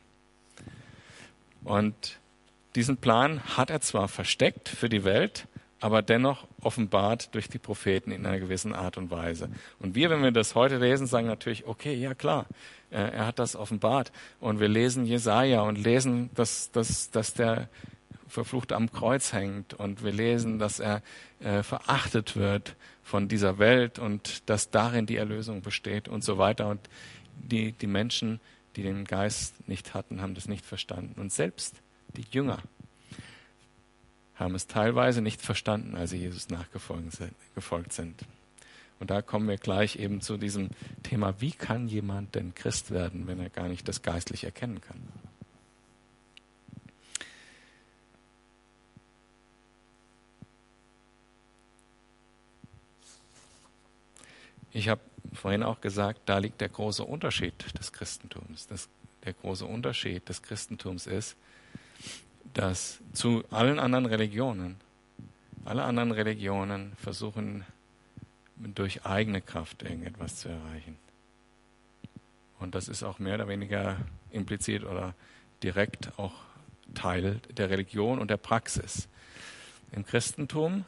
Und 1.64 2.18
diesen 2.74 2.98
Plan 2.98 3.40
hat 3.56 3.70
er 3.70 3.80
zwar 3.80 4.08
versteckt 4.08 4.68
für 4.68 4.88
die 4.88 5.04
Welt, 5.04 5.46
aber 5.80 6.02
dennoch 6.02 6.46
offenbart 6.60 7.34
durch 7.34 7.48
die 7.48 7.58
Propheten 7.58 8.12
in 8.12 8.26
einer 8.26 8.38
gewissen 8.38 8.74
Art 8.74 8.98
und 8.98 9.10
Weise. 9.10 9.48
Und 9.78 9.94
wir, 9.94 10.10
wenn 10.10 10.22
wir 10.22 10.30
das 10.30 10.54
heute 10.54 10.76
lesen, 10.76 11.06
sagen 11.06 11.26
natürlich, 11.26 11.66
okay, 11.66 11.94
ja 11.94 12.14
klar, 12.14 12.46
äh, 12.90 12.96
er 12.96 13.26
hat 13.26 13.38
das 13.38 13.56
offenbart. 13.56 14.12
Und 14.40 14.60
wir 14.60 14.68
lesen 14.68 15.06
Jesaja 15.06 15.62
und 15.62 15.76
lesen, 15.76 16.30
dass, 16.34 16.70
dass, 16.70 17.10
dass 17.10 17.32
der 17.32 17.68
verflucht 18.30 18.72
am 18.72 18.90
Kreuz 18.90 19.32
hängt 19.32 19.75
und 19.75 20.02
wir 20.02 20.12
lesen, 20.12 20.58
dass 20.58 20.80
er 20.80 21.02
äh, 21.40 21.62
verachtet 21.62 22.37
wird 22.37 22.76
von 23.02 23.28
dieser 23.28 23.58
Welt 23.58 23.99
und 23.99 24.49
dass 24.49 24.70
darin 24.70 25.06
die 25.06 25.16
Erlösung 25.16 25.62
besteht 25.62 26.08
und 26.08 26.25
so 26.25 26.38
weiter. 26.38 26.68
Und 26.68 26.80
die, 27.37 27.72
die 27.72 27.87
Menschen, 27.87 28.40
die 28.76 28.82
den 28.82 29.04
Geist 29.04 29.68
nicht 29.68 29.94
hatten, 29.94 30.22
haben 30.22 30.34
das 30.34 30.49
nicht 30.49 30.64
verstanden. 30.64 31.20
Und 31.20 31.32
selbst 31.32 31.75
die 32.16 32.25
Jünger 32.30 32.58
haben 34.37 34.54
es 34.54 34.66
teilweise 34.66 35.20
nicht 35.20 35.42
verstanden, 35.42 35.96
als 35.96 36.10
sie 36.10 36.18
Jesus 36.18 36.49
nachgefolgt 36.49 37.92
sind. 37.92 38.25
Und 39.00 39.10
da 39.10 39.22
kommen 39.22 39.49
wir 39.49 39.56
gleich 39.56 39.96
eben 39.96 40.20
zu 40.20 40.37
diesem 40.37 40.70
Thema, 41.02 41.40
wie 41.40 41.52
kann 41.52 41.88
jemand 41.88 42.34
denn 42.34 42.54
Christ 42.54 42.90
werden, 42.90 43.26
wenn 43.26 43.40
er 43.40 43.50
gar 43.50 43.68
nicht 43.68 43.88
das 43.88 44.02
geistlich 44.02 44.44
erkennen 44.44 44.80
kann? 44.80 44.99
Ich 54.72 54.88
habe 54.88 55.00
vorhin 55.32 55.62
auch 55.62 55.80
gesagt, 55.80 56.20
da 56.26 56.38
liegt 56.38 56.60
der 56.60 56.68
große 56.68 57.04
Unterschied 57.04 57.54
des 57.78 57.92
Christentums. 57.92 58.66
Das, 58.66 58.88
der 59.24 59.32
große 59.32 59.64
Unterschied 59.64 60.28
des 60.28 60.42
Christentums 60.42 61.06
ist, 61.06 61.36
dass 62.54 63.00
zu 63.12 63.44
allen 63.50 63.78
anderen 63.78 64.06
Religionen, 64.06 64.76
alle 65.64 65.84
anderen 65.84 66.12
Religionen 66.12 66.92
versuchen 66.96 67.64
durch 68.56 69.04
eigene 69.04 69.40
Kraft 69.40 69.82
irgendetwas 69.82 70.36
zu 70.36 70.48
erreichen. 70.48 70.96
Und 72.58 72.74
das 72.74 72.88
ist 72.88 73.02
auch 73.02 73.18
mehr 73.18 73.36
oder 73.36 73.48
weniger 73.48 73.96
implizit 74.30 74.84
oder 74.84 75.14
direkt 75.62 76.18
auch 76.18 76.34
Teil 76.94 77.40
der 77.56 77.70
Religion 77.70 78.18
und 78.18 78.30
der 78.30 78.36
Praxis. 78.36 79.08
Im 79.92 80.04
Christentum 80.04 80.84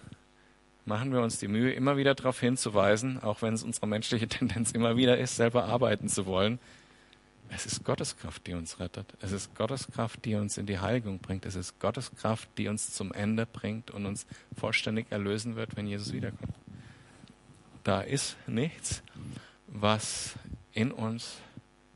machen 0.84 1.12
wir 1.12 1.20
uns 1.20 1.38
die 1.38 1.48
Mühe, 1.48 1.72
immer 1.72 1.96
wieder 1.96 2.14
darauf 2.14 2.40
hinzuweisen, 2.40 3.22
auch 3.22 3.42
wenn 3.42 3.54
es 3.54 3.62
unsere 3.62 3.86
menschliche 3.86 4.28
Tendenz 4.28 4.72
immer 4.72 4.96
wieder 4.96 5.18
ist, 5.18 5.36
selber 5.36 5.64
arbeiten 5.64 6.08
zu 6.08 6.26
wollen, 6.26 6.58
Es 7.54 7.66
ist 7.66 7.84
Gottes 7.84 8.16
Kraft, 8.16 8.46
die 8.46 8.54
uns 8.54 8.80
rettet. 8.80 9.06
Es 9.20 9.30
ist 9.30 9.54
Gottes 9.54 9.88
Kraft, 9.88 10.24
die 10.24 10.36
uns 10.36 10.56
in 10.56 10.64
die 10.66 10.78
Heiligung 10.78 11.18
bringt. 11.18 11.44
Es 11.44 11.54
ist 11.54 11.78
Gottes 11.80 12.10
Kraft, 12.14 12.48
die 12.56 12.68
uns 12.68 12.94
zum 12.94 13.12
Ende 13.12 13.44
bringt 13.44 13.90
und 13.90 14.06
uns 14.06 14.26
vollständig 14.58 15.06
erlösen 15.10 15.54
wird, 15.54 15.76
wenn 15.76 15.86
Jesus 15.86 16.12
wiederkommt. 16.12 16.54
Da 17.84 18.00
ist 18.00 18.36
nichts, 18.46 19.02
was 19.66 20.34
in 20.72 20.92
uns 20.92 21.36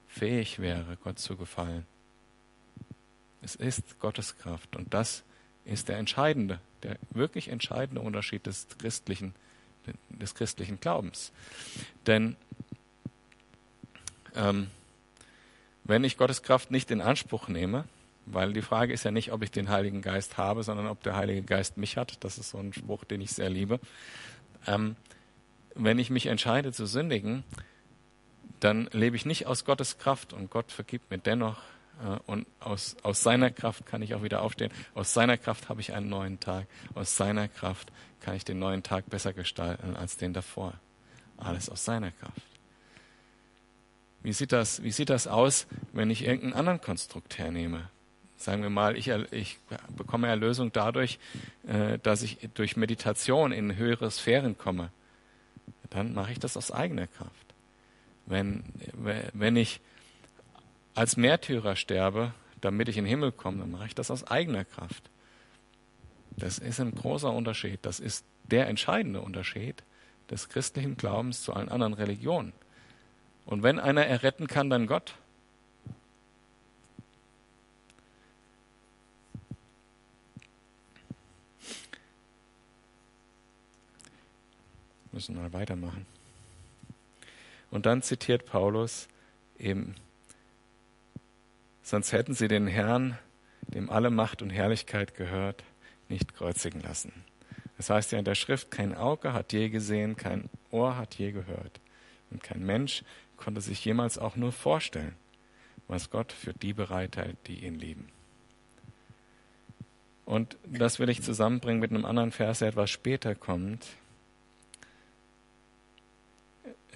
fähig 0.08 0.58
wäre, 0.58 0.98
Gott 1.02 1.18
zu 1.18 1.36
gefallen. 1.36 1.86
Es 3.40 3.54
ist 3.54 3.98
Gottes 4.00 4.36
Kraft 4.36 4.76
und 4.76 4.92
das 4.92 5.22
ist 5.64 5.88
der 5.88 5.98
entscheidende, 5.98 6.60
der 6.86 6.96
wirklich 7.10 7.48
entscheidende 7.48 8.00
Unterschied 8.00 8.46
des 8.46 8.66
christlichen, 8.78 9.34
des 10.08 10.34
christlichen 10.34 10.80
Glaubens. 10.80 11.32
Denn 12.06 12.36
ähm, 14.34 14.68
wenn 15.84 16.04
ich 16.04 16.16
Gottes 16.16 16.42
Kraft 16.42 16.70
nicht 16.70 16.90
in 16.90 17.00
Anspruch 17.00 17.48
nehme, 17.48 17.84
weil 18.26 18.52
die 18.52 18.62
Frage 18.62 18.92
ist 18.92 19.04
ja 19.04 19.10
nicht, 19.10 19.32
ob 19.32 19.42
ich 19.42 19.50
den 19.50 19.68
Heiligen 19.68 20.02
Geist 20.02 20.36
habe, 20.36 20.62
sondern 20.62 20.88
ob 20.88 21.02
der 21.02 21.16
Heilige 21.16 21.42
Geist 21.42 21.76
mich 21.76 21.96
hat. 21.96 22.24
Das 22.24 22.38
ist 22.38 22.50
so 22.50 22.58
ein 22.58 22.72
Spruch, 22.72 23.04
den 23.04 23.20
ich 23.20 23.32
sehr 23.32 23.50
liebe. 23.50 23.78
Ähm, 24.66 24.96
wenn 25.74 25.98
ich 25.98 26.10
mich 26.10 26.26
entscheide 26.26 26.72
zu 26.72 26.86
sündigen, 26.86 27.44
dann 28.58 28.88
lebe 28.92 29.14
ich 29.14 29.26
nicht 29.26 29.46
aus 29.46 29.64
Gottes 29.64 29.98
Kraft 29.98 30.32
und 30.32 30.50
Gott 30.50 30.72
vergibt 30.72 31.10
mir 31.10 31.18
dennoch. 31.18 31.58
Äh, 32.02 32.18
und 32.26 32.46
aus, 32.60 32.96
aus 33.02 33.22
seiner 33.22 33.50
Kraft 33.50 33.86
kann 33.86 34.02
ich 34.02 34.14
auch 34.14 34.22
wieder 34.22 34.42
aufstehen. 34.42 34.72
Aus 34.94 35.14
seiner 35.14 35.36
Kraft 35.36 35.68
habe 35.68 35.80
ich 35.80 35.92
einen 35.92 36.08
neuen 36.08 36.40
Tag. 36.40 36.66
Aus 36.94 37.16
seiner 37.16 37.48
Kraft 37.48 37.92
kann 38.20 38.34
ich 38.34 38.44
den 38.44 38.58
neuen 38.58 38.82
Tag 38.82 39.08
besser 39.08 39.32
gestalten 39.32 39.96
als 39.96 40.16
den 40.16 40.32
davor. 40.32 40.74
Alles 41.36 41.68
aus 41.68 41.84
seiner 41.84 42.10
Kraft. 42.12 42.42
Wie 44.22 44.32
sieht 44.32 44.52
das, 44.52 44.82
wie 44.82 44.90
sieht 44.90 45.10
das 45.10 45.26
aus, 45.26 45.66
wenn 45.92 46.10
ich 46.10 46.24
irgendeinen 46.24 46.54
anderen 46.54 46.80
Konstrukt 46.80 47.38
hernehme? 47.38 47.88
Sagen 48.36 48.62
wir 48.62 48.70
mal, 48.70 48.96
ich, 48.96 49.08
ich 49.08 49.58
bekomme 49.96 50.28
Erlösung 50.28 50.72
dadurch, 50.72 51.18
äh, 51.66 51.98
dass 52.00 52.22
ich 52.22 52.38
durch 52.54 52.76
Meditation 52.76 53.52
in 53.52 53.76
höhere 53.76 54.10
Sphären 54.10 54.58
komme. 54.58 54.90
Dann 55.90 56.12
mache 56.12 56.32
ich 56.32 56.38
das 56.38 56.56
aus 56.56 56.70
eigener 56.70 57.06
Kraft. 57.06 57.32
Wenn, 58.26 58.64
wenn 59.32 59.56
ich 59.56 59.80
als 60.96 61.16
Märtyrer 61.16 61.76
sterbe, 61.76 62.32
damit 62.60 62.88
ich 62.88 62.96
in 62.96 63.04
den 63.04 63.10
Himmel 63.10 63.30
komme, 63.30 63.58
dann 63.58 63.70
mache 63.70 63.86
ich 63.86 63.94
das 63.94 64.10
aus 64.10 64.24
eigener 64.24 64.64
Kraft. 64.64 65.10
Das 66.36 66.58
ist 66.58 66.80
ein 66.80 66.94
großer 66.94 67.30
Unterschied. 67.30 67.80
Das 67.82 68.00
ist 68.00 68.24
der 68.44 68.66
entscheidende 68.66 69.20
Unterschied 69.20 69.82
des 70.30 70.48
christlichen 70.48 70.96
Glaubens 70.96 71.42
zu 71.42 71.52
allen 71.52 71.68
anderen 71.68 71.92
Religionen. 71.92 72.52
Und 73.44 73.62
wenn 73.62 73.78
einer 73.78 74.06
erretten 74.06 74.46
kann, 74.46 74.70
dann 74.70 74.86
Gott. 74.86 75.14
Müssen 85.12 85.36
mal 85.36 85.52
weitermachen. 85.52 86.06
Und 87.70 87.86
dann 87.86 88.02
zitiert 88.02 88.46
Paulus 88.46 89.08
eben, 89.58 89.94
sonst 91.86 92.10
hätten 92.10 92.34
sie 92.34 92.48
den 92.48 92.66
Herrn, 92.66 93.16
dem 93.62 93.90
alle 93.90 94.10
Macht 94.10 94.42
und 94.42 94.50
Herrlichkeit 94.50 95.14
gehört, 95.14 95.62
nicht 96.08 96.34
kreuzigen 96.34 96.80
lassen. 96.80 97.12
Das 97.76 97.90
heißt 97.90 98.10
ja 98.10 98.18
in 98.18 98.24
der 98.24 98.34
Schrift, 98.34 98.72
kein 98.72 98.94
Auge 98.94 99.32
hat 99.32 99.52
je 99.52 99.68
gesehen, 99.68 100.16
kein 100.16 100.50
Ohr 100.72 100.96
hat 100.96 101.14
je 101.14 101.30
gehört 101.30 101.80
und 102.30 102.42
kein 102.42 102.66
Mensch 102.66 103.04
konnte 103.36 103.60
sich 103.60 103.84
jemals 103.84 104.18
auch 104.18 104.34
nur 104.34 104.50
vorstellen, 104.50 105.14
was 105.86 106.10
Gott 106.10 106.32
für 106.32 106.52
die 106.52 106.72
bereithält, 106.72 107.36
die 107.46 107.64
ihn 107.64 107.78
lieben. 107.78 108.08
Und 110.24 110.56
das 110.64 110.98
will 110.98 111.08
ich 111.08 111.22
zusammenbringen 111.22 111.80
mit 111.80 111.92
einem 111.92 112.04
anderen 112.04 112.32
Vers, 112.32 112.58
der 112.58 112.68
etwas 112.68 112.90
später 112.90 113.36
kommt, 113.36 113.86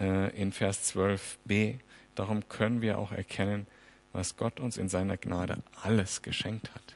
äh, 0.00 0.34
in 0.36 0.50
Vers 0.50 0.92
12b. 0.96 1.78
Darum 2.16 2.48
können 2.48 2.82
wir 2.82 2.98
auch 2.98 3.12
erkennen, 3.12 3.68
was 4.12 4.36
Gott 4.36 4.60
uns 4.60 4.76
in 4.76 4.88
seiner 4.88 5.16
Gnade 5.16 5.62
alles 5.82 6.22
geschenkt 6.22 6.74
hat. 6.74 6.94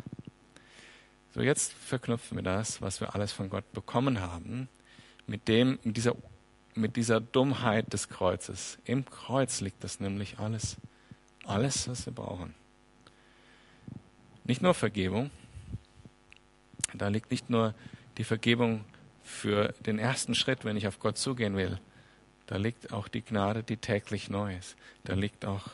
So, 1.34 1.42
jetzt 1.42 1.72
verknüpfen 1.72 2.38
wir 2.38 2.42
das, 2.42 2.80
was 2.80 3.00
wir 3.00 3.14
alles 3.14 3.32
von 3.32 3.50
Gott 3.50 3.70
bekommen 3.72 4.20
haben, 4.20 4.68
mit 5.26 5.48
dem, 5.48 5.78
mit 5.82 5.96
dieser 5.96 6.14
mit 6.74 6.96
dieser 6.96 7.20
Dummheit 7.20 7.92
des 7.92 8.08
Kreuzes. 8.08 8.78
Im 8.84 9.04
Kreuz 9.04 9.60
liegt 9.60 9.84
das 9.84 10.00
nämlich 10.00 10.38
alles. 10.38 10.76
Alles, 11.44 11.88
was 11.88 12.06
wir 12.06 12.12
brauchen. 12.12 12.54
Nicht 14.44 14.62
nur 14.62 14.74
Vergebung. 14.74 15.30
Da 16.92 17.08
liegt 17.08 17.30
nicht 17.30 17.50
nur 17.50 17.74
die 18.18 18.24
Vergebung 18.24 18.84
für 19.22 19.74
den 19.86 19.98
ersten 19.98 20.34
Schritt, 20.34 20.64
wenn 20.64 20.76
ich 20.76 20.86
auf 20.86 20.98
Gott 21.00 21.18
zugehen 21.18 21.56
will. 21.56 21.78
Da 22.46 22.56
liegt 22.56 22.92
auch 22.92 23.08
die 23.08 23.22
Gnade, 23.22 23.62
die 23.62 23.76
täglich 23.76 24.28
neu 24.28 24.56
ist. 24.56 24.76
Da 25.04 25.14
liegt 25.14 25.44
auch 25.44 25.68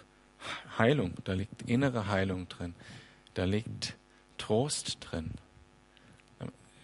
Heilung, 0.78 1.14
da 1.24 1.32
liegt 1.32 1.68
innere 1.68 2.08
Heilung 2.08 2.48
drin. 2.48 2.74
Da 3.34 3.44
liegt 3.44 3.96
Trost 4.38 4.98
drin. 5.00 5.32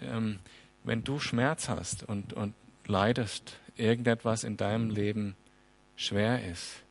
Ähm, 0.03 0.39
wenn 0.85 1.03
du 1.03 1.19
Schmerz 1.19 1.69
hast 1.69 2.03
und, 2.03 2.33
und 2.33 2.55
leidest, 2.87 3.59
irgendetwas 3.77 4.45
in 4.45 4.57
deinem 4.57 4.91
Leben 4.91 5.37
schwer 5.97 6.45
ist, 6.45 6.83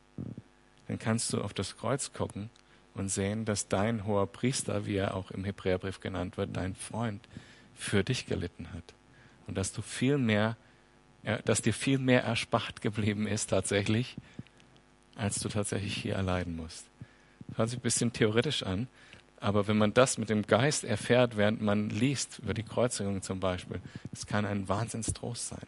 dann 0.88 0.98
kannst 0.98 1.32
du 1.32 1.40
auf 1.40 1.54
das 1.54 1.76
Kreuz 1.76 2.12
gucken 2.12 2.50
und 2.94 3.08
sehen, 3.08 3.44
dass 3.44 3.68
dein 3.68 4.06
hoher 4.06 4.26
Priester, 4.26 4.86
wie 4.86 4.96
er 4.96 5.14
auch 5.14 5.30
im 5.30 5.44
Hebräerbrief 5.44 6.00
genannt 6.00 6.36
wird, 6.36 6.56
dein 6.56 6.74
Freund, 6.74 7.26
für 7.74 8.04
dich 8.04 8.26
gelitten 8.26 8.72
hat. 8.72 8.94
Und 9.46 9.56
dass 9.56 9.72
du 9.72 9.82
viel 9.82 10.18
mehr, 10.18 10.56
dass 11.44 11.62
dir 11.62 11.74
viel 11.74 11.98
mehr 11.98 12.22
erspart 12.22 12.80
geblieben 12.80 13.26
ist 13.26 13.50
tatsächlich, 13.50 14.16
als 15.16 15.40
du 15.40 15.48
tatsächlich 15.48 15.96
hier 15.96 16.14
erleiden 16.14 16.56
musst. 16.56 16.86
Das 17.48 17.58
hört 17.58 17.70
sich 17.70 17.78
ein 17.78 17.82
bisschen 17.82 18.12
theoretisch 18.12 18.62
an, 18.62 18.88
aber 19.40 19.68
wenn 19.68 19.78
man 19.78 19.94
das 19.94 20.18
mit 20.18 20.28
dem 20.30 20.46
Geist 20.46 20.84
erfährt, 20.84 21.36
während 21.36 21.60
man 21.60 21.90
liest 21.90 22.38
über 22.40 22.54
die 22.54 22.62
Kreuzigung 22.62 23.22
zum 23.22 23.40
Beispiel, 23.40 23.80
es 24.12 24.26
kann 24.26 24.44
ein 24.44 24.68
Wahnsinnstrost 24.68 25.48
sein. 25.48 25.66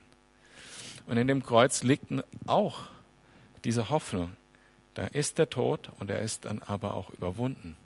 Und 1.07 1.17
in 1.17 1.27
dem 1.27 1.43
Kreuz 1.43 1.83
liegt 1.83 2.07
auch 2.47 2.83
diese 3.65 3.91
Hoffnung. 3.91 4.37
Da 4.95 5.07
ist 5.07 5.39
der 5.39 5.49
Tod 5.49 5.91
und 5.99 6.11
er 6.11 6.21
ist 6.21 6.45
dann 6.45 6.61
aber 6.63 6.95
auch 6.95 7.11
überwunden 7.11 7.77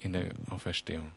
in 0.00 0.12
der 0.12 0.30
Auferstehung. 0.50 1.10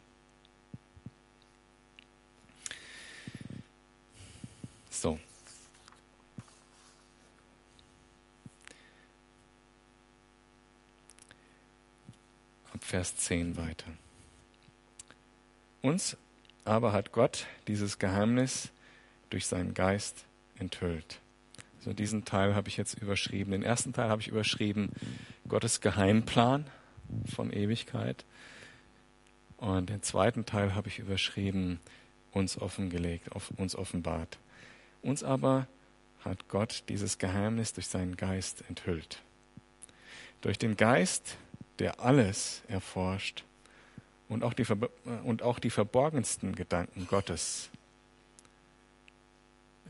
So. 4.88 5.18
Ab 12.80 12.84
Vers 12.86 13.14
10 13.16 13.58
weiter. 13.58 13.92
Uns 15.82 16.16
aber 16.64 16.92
hat 16.92 17.12
Gott 17.12 17.46
dieses 17.68 17.98
Geheimnis 17.98 18.70
durch 19.28 19.46
seinen 19.46 19.74
Geist 19.74 20.24
enthüllt. 20.58 21.20
So 21.80 21.92
diesen 21.92 22.24
Teil 22.24 22.54
habe 22.54 22.68
ich 22.68 22.78
jetzt 22.78 22.94
überschrieben. 22.94 23.52
Den 23.52 23.62
ersten 23.62 23.92
Teil 23.92 24.08
habe 24.08 24.22
ich 24.22 24.28
überschrieben 24.28 24.90
Gottes 25.46 25.82
Geheimplan 25.82 26.66
von 27.26 27.52
Ewigkeit. 27.52 28.24
Und 29.58 29.90
den 29.90 30.02
zweiten 30.02 30.46
Teil 30.46 30.74
habe 30.74 30.88
ich 30.88 30.98
überschrieben 30.98 31.80
uns 32.32 32.58
offengelegt, 32.58 33.28
uns 33.58 33.76
offenbart. 33.76 34.38
Uns 35.02 35.22
aber 35.22 35.66
hat 36.24 36.48
Gott 36.48 36.84
dieses 36.88 37.18
Geheimnis 37.18 37.74
durch 37.74 37.88
seinen 37.88 38.16
Geist 38.16 38.64
enthüllt. 38.68 39.22
Durch 40.40 40.58
den 40.58 40.78
Geist, 40.78 41.36
der 41.80 42.00
alles 42.00 42.62
erforscht 42.68 43.44
und 44.28 44.44
auch 44.44 44.54
die, 44.54 44.64
und 45.24 45.42
auch 45.42 45.58
die 45.58 45.70
verborgensten 45.70 46.54
Gedanken 46.54 47.06
Gottes 47.08 47.70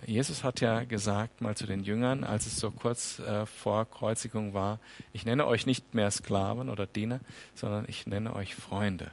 Jesus 0.06 0.44
hat 0.44 0.60
ja 0.60 0.84
gesagt 0.84 1.40
mal 1.40 1.56
zu 1.56 1.66
den 1.66 1.84
Jüngern, 1.84 2.24
als 2.24 2.46
es 2.46 2.56
so 2.56 2.70
kurz 2.70 3.18
äh, 3.18 3.46
vor 3.46 3.88
Kreuzigung 3.88 4.54
war, 4.54 4.78
ich 5.12 5.24
nenne 5.24 5.46
euch 5.46 5.66
nicht 5.66 5.94
mehr 5.94 6.10
Sklaven 6.10 6.68
oder 6.68 6.86
Diener, 6.86 7.20
sondern 7.54 7.84
ich 7.88 8.06
nenne 8.06 8.34
euch 8.34 8.54
Freunde. 8.54 9.10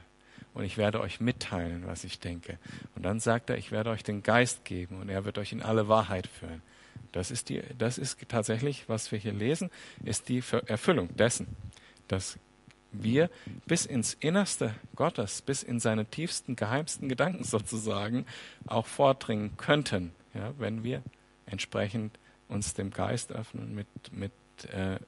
Und 0.54 0.64
ich 0.64 0.78
werde 0.78 1.00
euch 1.00 1.20
mitteilen, 1.20 1.86
was 1.86 2.04
ich 2.04 2.18
denke. 2.18 2.58
Und 2.96 3.04
dann 3.04 3.20
sagt 3.20 3.50
er, 3.50 3.58
ich 3.58 3.70
werde 3.70 3.90
euch 3.90 4.02
den 4.02 4.22
Geist 4.22 4.64
geben 4.64 5.00
und 5.00 5.08
er 5.08 5.24
wird 5.24 5.38
euch 5.38 5.52
in 5.52 5.62
alle 5.62 5.88
Wahrheit 5.88 6.26
führen. 6.26 6.62
Das 7.12 7.30
ist, 7.30 7.48
die, 7.48 7.62
das 7.78 7.98
ist 7.98 8.18
tatsächlich, 8.28 8.88
was 8.88 9.12
wir 9.12 9.18
hier 9.18 9.32
lesen, 9.32 9.70
ist 10.04 10.28
die 10.28 10.42
Erfüllung 10.66 11.14
dessen, 11.16 11.46
dass 12.08 12.38
wir 12.92 13.30
bis 13.66 13.86
ins 13.86 14.14
Innerste 14.14 14.74
Gottes, 14.96 15.42
bis 15.42 15.62
in 15.62 15.80
seine 15.80 16.06
tiefsten, 16.06 16.56
geheimsten 16.56 17.08
Gedanken 17.08 17.44
sozusagen 17.44 18.24
auch 18.66 18.86
vordringen 18.86 19.56
könnten 19.56 20.12
ja, 20.34 20.52
wenn 20.58 20.84
wir 20.84 21.02
entsprechend 21.46 22.18
uns 22.48 22.74
dem 22.74 22.90
Geist 22.90 23.32
öffnen, 23.32 23.74
mit, 23.74 23.86
mit, 24.12 24.32
äh, 24.72 24.98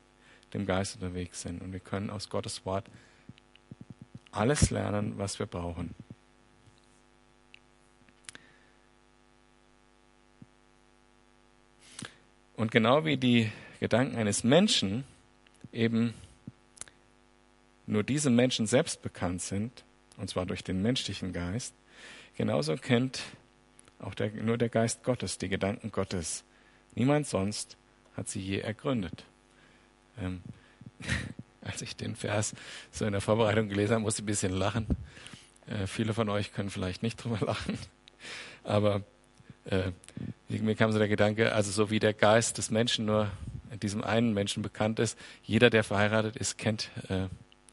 dem 0.53 0.67
Geist 0.67 0.97
unterwegs 0.97 1.43
sind. 1.43 1.63
Und 1.63 1.73
wir 1.73 1.81
können 1.81 2.11
aus 2.11 2.29
Gottes 2.29 2.65
Wort 2.67 2.85
alles 4.33 4.71
lernen, 4.71 5.15
was 5.17 5.39
wir 5.39 5.47
brauchen. 5.47 5.95
Und 12.57 12.71
genau 12.71 13.05
wie 13.05 13.17
die 13.17 13.51
Gedanken 13.79 14.17
eines 14.17 14.45
Menschen 14.45 15.05
eben 15.73 16.13
nur 17.91 18.05
diesem 18.05 18.37
Menschen 18.37 18.67
selbst 18.67 19.03
bekannt 19.03 19.43
sind, 19.43 19.85
und 20.17 20.31
zwar 20.31 20.47
durch 20.47 20.63
den 20.63 20.81
menschlichen 20.81 21.33
Geist, 21.33 21.75
genauso 22.37 22.77
kennt 22.77 23.23
auch 23.99 24.15
der, 24.15 24.31
nur 24.31 24.57
der 24.57 24.69
Geist 24.69 25.03
Gottes 25.03 25.39
die 25.39 25.49
Gedanken 25.49 25.91
Gottes. 25.91 26.45
Niemand 26.95 27.27
sonst 27.27 27.77
hat 28.17 28.29
sie 28.29 28.41
je 28.41 28.61
ergründet. 28.61 29.25
Ähm, 30.19 30.41
als 31.63 31.83
ich 31.83 31.97
den 31.97 32.17
Vers 32.17 32.55
so 32.91 33.05
in 33.05 33.13
der 33.13 33.21
Vorbereitung 33.21 33.69
gelesen 33.69 33.95
habe, 33.95 34.03
musste 34.03 34.21
ich 34.21 34.25
ein 34.25 34.27
bisschen 34.27 34.53
lachen. 34.53 34.87
Äh, 35.67 35.87
viele 35.87 36.15
von 36.15 36.29
euch 36.29 36.53
können 36.53 36.71
vielleicht 36.71 37.03
nicht 37.03 37.23
drüber 37.23 37.41
lachen, 37.45 37.79
aber 38.65 39.03
äh, 39.65 39.91
mir 40.49 40.75
kam 40.75 40.93
so 40.93 40.99
der 40.99 41.09
Gedanke, 41.09 41.53
also 41.53 41.71
so 41.71 41.91
wie 41.91 41.99
der 41.99 42.15
Geist 42.15 42.59
des 42.59 42.71
Menschen 42.71 43.05
nur 43.05 43.31
diesem 43.83 44.03
einen 44.03 44.33
Menschen 44.33 44.63
bekannt 44.63 44.99
ist, 44.99 45.19
jeder, 45.43 45.71
der 45.71 45.85
verheiratet 45.85 46.37
ist, 46.37 46.59
kennt, 46.59 46.91
äh, 47.09 47.29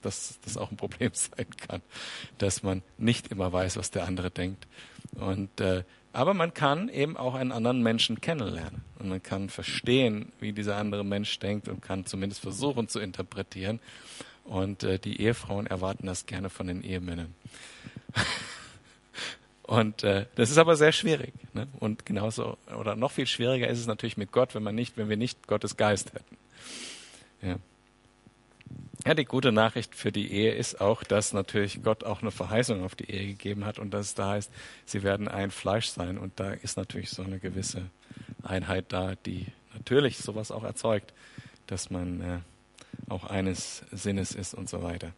dass 0.08 0.40
das 0.44 0.58
auch 0.58 0.72
ein 0.72 0.78
Problem 0.78 1.12
sein 1.14 1.46
kann, 1.68 1.82
dass 2.38 2.64
man 2.64 2.82
nicht 2.98 3.28
immer 3.28 3.52
weiß, 3.54 3.78
was 3.78 3.92
der 3.92 4.06
andere 4.06 4.32
denkt. 4.32 4.68
Und 5.16 5.62
äh, 5.62 5.84
aber 6.14 6.34
man 6.34 6.52
kann 6.54 6.90
eben 6.90 7.16
auch 7.16 7.36
einen 7.36 7.52
anderen 7.52 7.84
Menschen 7.84 8.20
kennenlernen 8.22 8.82
und 8.98 9.10
man 9.10 9.22
kann 9.22 9.50
verstehen, 9.50 10.32
wie 10.40 10.52
dieser 10.52 10.78
andere 10.78 11.06
Mensch 11.06 11.38
denkt 11.38 11.68
und 11.68 11.82
kann 11.82 12.08
zumindest 12.08 12.42
versuchen 12.42 12.88
zu 12.88 13.00
interpretieren. 13.00 13.80
Und 14.44 14.84
äh, 14.84 14.98
die 14.98 15.22
Ehefrauen 15.22 15.68
erwarten 15.68 16.08
das 16.08 16.26
gerne 16.26 16.50
von 16.50 16.66
den 16.66 16.82
Ehemännern. 16.82 17.36
und 19.64 20.04
äh, 20.04 20.26
das 20.34 20.50
ist 20.50 20.58
aber 20.58 20.76
sehr 20.76 20.92
schwierig. 20.92 21.34
Ne? 21.54 21.68
Und 21.80 22.06
genauso 22.06 22.58
oder 22.80 22.96
noch 22.96 23.12
viel 23.12 23.28
schwieriger 23.28 23.68
ist 23.68 23.80
es 23.80 23.86
natürlich 23.86 24.18
mit 24.18 24.32
Gott, 24.32 24.56
wenn 24.56 24.64
man 24.64 24.74
nicht, 24.74 24.98
wenn 24.98 25.10
wir 25.10 25.18
nicht 25.18 25.46
Gottes 25.48 25.78
Geist 25.78 26.14
hätten. 26.14 26.38
Ja. 27.44 27.58
Ja, 29.08 29.14
die 29.14 29.24
gute 29.24 29.54
Nachricht 29.54 29.96
für 29.96 30.12
die 30.12 30.34
Ehe 30.34 30.52
ist 30.52 30.82
auch, 30.82 31.02
dass 31.02 31.32
natürlich 31.32 31.82
Gott 31.82 32.04
auch 32.04 32.22
eine 32.22 32.30
Verheißung 32.32 32.84
auf 32.84 32.94
die 32.94 33.10
Ehe 33.10 33.28
gegeben 33.28 33.64
hat 33.64 33.80
und 33.80 33.92
dass 33.92 34.08
es 34.08 34.16
da 34.16 34.32
heißt, 34.32 34.52
sie 34.86 35.02
werden 35.02 35.30
ein 35.30 35.50
Fleisch 35.50 35.88
sein. 35.88 36.18
Und 36.18 36.42
da 36.42 36.52
ist 36.52 36.76
natürlich 36.76 37.10
so 37.12 37.24
eine 37.24 37.40
gewisse 37.40 37.84
Einheit 38.44 38.88
da, 38.90 39.16
die 39.16 39.46
natürlich 39.74 40.18
sowas 40.18 40.52
auch 40.52 40.66
erzeugt, 40.66 41.14
dass 41.68 41.90
man 41.90 42.20
äh, 42.20 42.40
auch 43.08 43.24
eines 43.24 43.86
Sinnes 43.94 44.36
ist 44.36 44.54
und 44.54 44.68
so 44.68 44.84
weiter. 44.84 45.14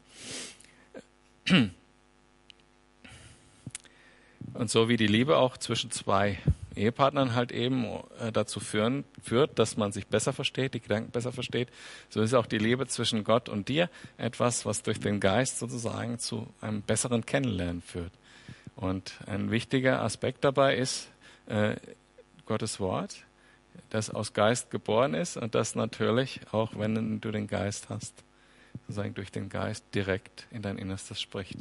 Und 4.53 4.69
so 4.69 4.87
wie 4.87 4.97
die 4.97 5.07
Liebe 5.07 5.37
auch 5.37 5.57
zwischen 5.57 5.89
zwei 5.89 6.37
Ehepartnern 6.79 7.35
halt 7.35 7.51
eben 7.51 7.85
äh, 8.19 8.31
dazu 8.31 8.59
führen, 8.59 9.03
führt, 9.21 9.59
dass 9.59 9.77
man 9.77 9.91
sich 9.91 10.07
besser 10.07 10.33
versteht, 10.33 10.73
die 10.73 10.79
Gedanken 10.79 11.11
besser 11.11 11.31
versteht. 11.31 11.69
So 12.09 12.21
ist 12.21 12.33
auch 12.33 12.45
die 12.45 12.57
Liebe 12.57 12.87
zwischen 12.87 13.23
Gott 13.23 13.49
und 13.49 13.67
dir 13.67 13.89
etwas, 14.17 14.65
was 14.65 14.81
durch 14.81 14.99
den 14.99 15.19
Geist 15.19 15.59
sozusagen 15.59 16.19
zu 16.19 16.47
einem 16.61 16.81
besseren 16.81 17.25
Kennenlernen 17.25 17.81
führt. 17.81 18.13
Und 18.75 19.13
ein 19.27 19.51
wichtiger 19.51 20.01
Aspekt 20.01 20.43
dabei 20.43 20.77
ist 20.77 21.09
äh, 21.47 21.75
Gottes 22.45 22.79
Wort, 22.79 23.25
das 23.89 24.09
aus 24.09 24.33
Geist 24.33 24.71
geboren 24.71 25.13
ist 25.13 25.37
und 25.37 25.53
das 25.53 25.75
natürlich, 25.75 26.41
auch 26.51 26.71
wenn 26.77 27.19
du 27.19 27.31
den 27.31 27.47
Geist 27.47 27.89
hast, 27.89 28.23
sozusagen 28.87 29.13
durch 29.13 29.31
den 29.31 29.49
Geist 29.49 29.83
direkt 29.93 30.47
in 30.51 30.61
dein 30.61 30.77
Innerstes 30.77 31.19
spricht. 31.19 31.57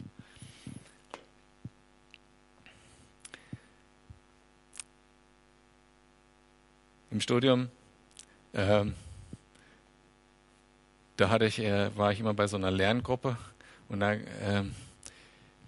Im 7.11 7.21
Studium, 7.21 7.68
ähm, 8.55 8.94
da 11.16 11.31
hatte 11.31 11.47
ich, 11.47 11.59
äh, 11.59 11.97
war 11.97 12.12
ich 12.12 12.21
immer 12.21 12.35
bei 12.35 12.47
so 12.47 12.57
einer 12.57 12.71
Lerngruppe 12.71 13.37
und 13.88 14.01
da, 14.01 14.12
äh, 14.12 14.64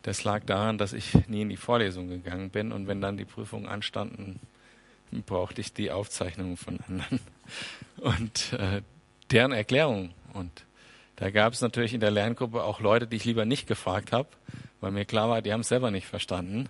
das 0.03 0.25
lag 0.25 0.45
daran, 0.45 0.79
dass 0.79 0.93
ich 0.93 1.15
nie 1.29 1.43
in 1.43 1.49
die 1.49 1.57
Vorlesung 1.57 2.09
gegangen 2.09 2.51
bin 2.51 2.73
und 2.73 2.87
wenn 2.87 3.01
dann 3.01 3.17
die 3.17 3.25
Prüfungen 3.25 3.67
anstanden, 3.67 4.41
brauchte 5.27 5.61
ich 5.61 5.73
die 5.73 5.91
Aufzeichnungen 5.91 6.57
von 6.57 6.79
anderen 6.87 7.21
und 7.97 8.53
äh, 8.55 8.83
deren 9.31 9.53
Erklärung. 9.53 10.13
Und 10.33 10.65
da 11.17 11.31
gab 11.31 11.53
es 11.53 11.61
natürlich 11.61 11.93
in 11.93 12.01
der 12.01 12.11
Lerngruppe 12.11 12.63
auch 12.63 12.81
Leute, 12.81 13.07
die 13.07 13.17
ich 13.17 13.25
lieber 13.25 13.45
nicht 13.45 13.67
gefragt 13.67 14.13
habe, 14.13 14.29
weil 14.81 14.93
mir 14.93 15.05
klar 15.05 15.29
war, 15.29 15.43
die 15.43 15.53
haben 15.53 15.61
es 15.61 15.69
selber 15.69 15.91
nicht 15.91 16.07
verstanden 16.07 16.69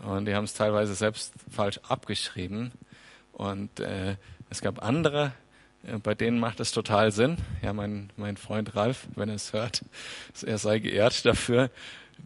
und 0.00 0.26
die 0.26 0.34
haben 0.34 0.44
es 0.44 0.54
teilweise 0.54 0.94
selbst 0.94 1.34
falsch 1.50 1.78
abgeschrieben. 1.88 2.72
Und 3.36 3.80
äh, 3.80 4.16
es 4.48 4.62
gab 4.62 4.82
andere, 4.82 5.32
äh, 5.86 5.98
bei 5.98 6.14
denen 6.14 6.40
macht 6.40 6.58
es 6.58 6.72
total 6.72 7.12
Sinn. 7.12 7.36
Ja, 7.62 7.74
mein, 7.74 8.10
mein 8.16 8.38
Freund 8.38 8.74
Ralf, 8.74 9.06
wenn 9.14 9.28
er 9.28 9.34
es 9.34 9.52
hört, 9.52 9.84
er 10.46 10.56
sei 10.56 10.78
geehrt 10.78 11.26
dafür. 11.26 11.70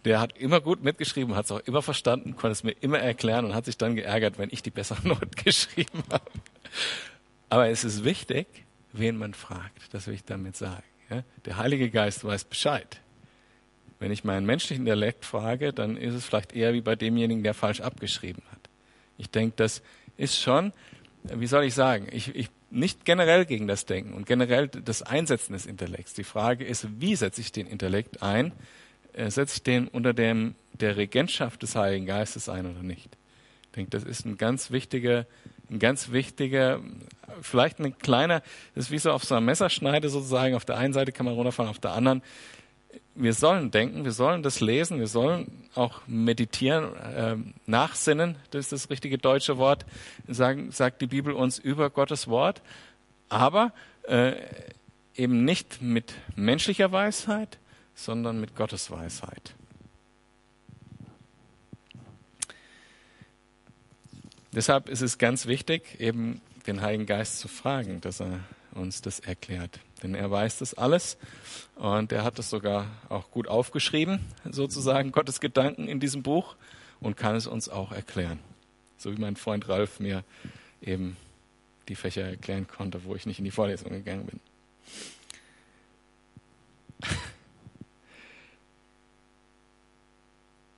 Der 0.05 0.21
hat 0.21 0.39
immer 0.39 0.61
gut 0.61 0.85
mitgeschrieben, 0.85 1.35
hat 1.35 1.47
es 1.47 1.51
auch 1.51 1.59
immer 1.61 1.83
verstanden, 1.83 2.37
konnte 2.37 2.53
es 2.53 2.63
mir 2.63 2.77
immer 2.81 3.01
erklären 3.01 3.45
und 3.45 3.55
hat 3.57 3.65
sich 3.65 3.77
dann 3.77 3.97
geärgert, 3.97 4.39
wenn 4.39 4.51
ich 4.53 4.63
die 4.63 4.71
besseren 4.71 5.03
Noten 5.09 5.33
geschrieben 5.33 6.05
habe. 6.13 6.31
Aber 7.49 7.69
es 7.69 7.83
ist 7.83 8.05
wichtig, 8.05 8.47
wen 8.93 9.17
man 9.17 9.35
fragt. 9.35 9.93
Das 9.93 10.07
will 10.07 10.15
ich 10.15 10.25
damit 10.25 10.57
sagen. 10.57 10.85
Ja? 11.11 11.25
Der 11.45 11.57
Heilige 11.57 11.91
Geist 11.91 12.25
weiß 12.25 12.45
Bescheid. 12.45 13.01
Wenn 13.99 14.13
ich 14.13 14.23
meinen 14.23 14.47
menschlichen 14.47 14.85
Dialekt 14.85 15.25
frage, 15.25 15.73
dann 15.73 15.97
ist 15.97 16.15
es 16.15 16.25
vielleicht 16.25 16.55
eher 16.55 16.73
wie 16.73 16.81
bei 16.81 16.95
demjenigen, 16.95 17.43
der 17.43 17.53
falsch 17.53 17.81
abgeschrieben 17.81 18.45
hat. 18.53 18.61
Ich 19.19 19.29
denke, 19.29 19.55
das 19.57 19.83
ist 20.17 20.41
schon 20.41 20.73
wie 21.25 21.47
soll 21.47 21.65
ich 21.65 21.75
sagen, 21.75 22.09
ich, 22.11 22.35
ich 22.35 22.51
nicht 22.71 23.05
generell 23.05 23.45
gegen 23.45 23.67
das 23.67 23.85
Denken 23.85 24.15
und 24.15 24.27
generell 24.27 24.69
das 24.69 25.03
Einsetzen 25.03 25.53
des 25.53 25.67
Intellekts. 25.67 26.15
Die 26.15 26.25
Frage 26.25 26.65
ist, 26.65 26.87
wie 27.01 27.17
setze 27.17 27.41
ich 27.41 27.53
den 27.53 27.67
Intellekt 27.67 28.23
ein? 28.23 28.53
Äh, 29.13 29.31
setze 29.31 29.57
ich 29.57 29.63
den 29.63 29.89
unter 29.89 30.15
dem, 30.15 30.55
der 30.73 30.97
Regentschaft 30.97 31.63
des 31.63 31.75
Heiligen 31.75 32.07
Geistes 32.07 32.49
ein 32.49 32.67
oder 32.67 32.83
nicht? 32.83 33.17
Ich 33.65 33.71
denke, 33.73 33.91
das 33.91 34.05
ist 34.05 34.25
ein 34.25 34.37
ganz 34.37 34.71
wichtiger, 34.71 35.27
ein 35.71 35.79
ganz 35.79 36.11
wichtiger, 36.11 36.81
vielleicht 37.41 37.79
ein 37.79 37.97
kleiner, 37.99 38.43
das 38.75 38.87
ist 38.87 38.91
wie 38.91 38.99
so 38.99 39.13
auf 39.13 39.25
so 39.25 39.35
einer 39.35 39.41
Messerschneide 39.41 40.09
sozusagen. 40.09 40.55
Auf 40.55 40.65
der 40.65 40.77
einen 40.77 40.93
Seite 40.93 41.13
kann 41.13 41.27
man 41.27 41.35
runterfahren, 41.35 41.71
auf 41.71 41.79
der 41.79 41.93
anderen 41.93 42.23
wir 43.15 43.35
sollen 43.35 43.71
denken, 43.71 44.05
wir 44.05 44.13
sollen 44.13 44.43
das 44.43 44.61
lesen, 44.61 44.99
wir 44.99 45.07
sollen 45.07 45.69
auch 45.75 46.03
meditieren, 46.07 46.97
äh, 46.97 47.37
nachsinnen, 47.67 48.37
das 48.51 48.67
ist 48.67 48.73
das 48.73 48.91
richtige 48.91 49.19
deutsche 49.19 49.59
Wort, 49.59 49.85
sagen, 50.29 50.71
sagt 50.73 51.01
die 51.03 51.07
Bibel 51.07 51.33
uns 51.35 51.59
über 51.59 51.91
Gottes 51.91 52.29
Wort, 52.29 52.63
aber 53.29 53.73
äh, 54.05 54.35
eben 55.17 55.45
nicht 55.45 55.83
mit 55.83 56.15
menschlicher 56.37 56.93
Weisheit, 56.93 57.59
sondern 57.95 58.41
mit 58.41 58.57
Gottes 58.57 58.91
Weisheit. 58.91 59.55
Deshalb 64.53 64.89
ist 64.89 65.03
es 65.03 65.19
ganz 65.19 65.47
wichtig, 65.47 66.01
eben 66.01 66.41
den 66.67 66.81
Heiligen 66.81 67.07
Geist 67.07 67.39
zu 67.39 67.49
fragen, 67.49 68.01
dass 68.01 68.21
er 68.21 68.41
uns 68.75 69.01
das 69.01 69.21
erklärt. 69.21 69.79
Denn 70.03 70.15
er 70.15 70.31
weiß 70.31 70.59
das 70.59 70.75
alles 70.75 71.19
und 71.77 72.13
er 72.13 72.25
hat 72.25 72.39
es 72.39 72.51
sogar 72.51 72.87
auch 73.09 73.31
gut 73.31 73.49
aufgeschrieben, 73.49 74.21
sozusagen 74.51 75.13
Gottes 75.13 75.41
Gedanken 75.41 75.89
in 75.89 76.01
diesem 76.01 76.23
Buch 76.23 76.57
und 77.01 77.17
kann 77.17 77.37
es 77.37 77.47
uns 77.47 77.69
auch 77.69 77.93
erklären. 77.93 78.39
So 78.97 79.15
wie 79.17 79.21
mein 79.21 79.37
Freund 79.37 79.69
Ralf 79.69 80.01
mir 80.01 80.25
eben 80.83 81.17
die 81.89 81.95
Fächer 81.97 82.23
erklären 82.23 82.67
konnte, 82.67 83.05
wo 83.05 83.15
ich 83.15 83.27
nicht 83.27 83.39
in 83.39 83.45
die 83.45 83.51
Vorlesung 83.51 83.91
gegangen 83.91 84.27
bin. 84.27 84.41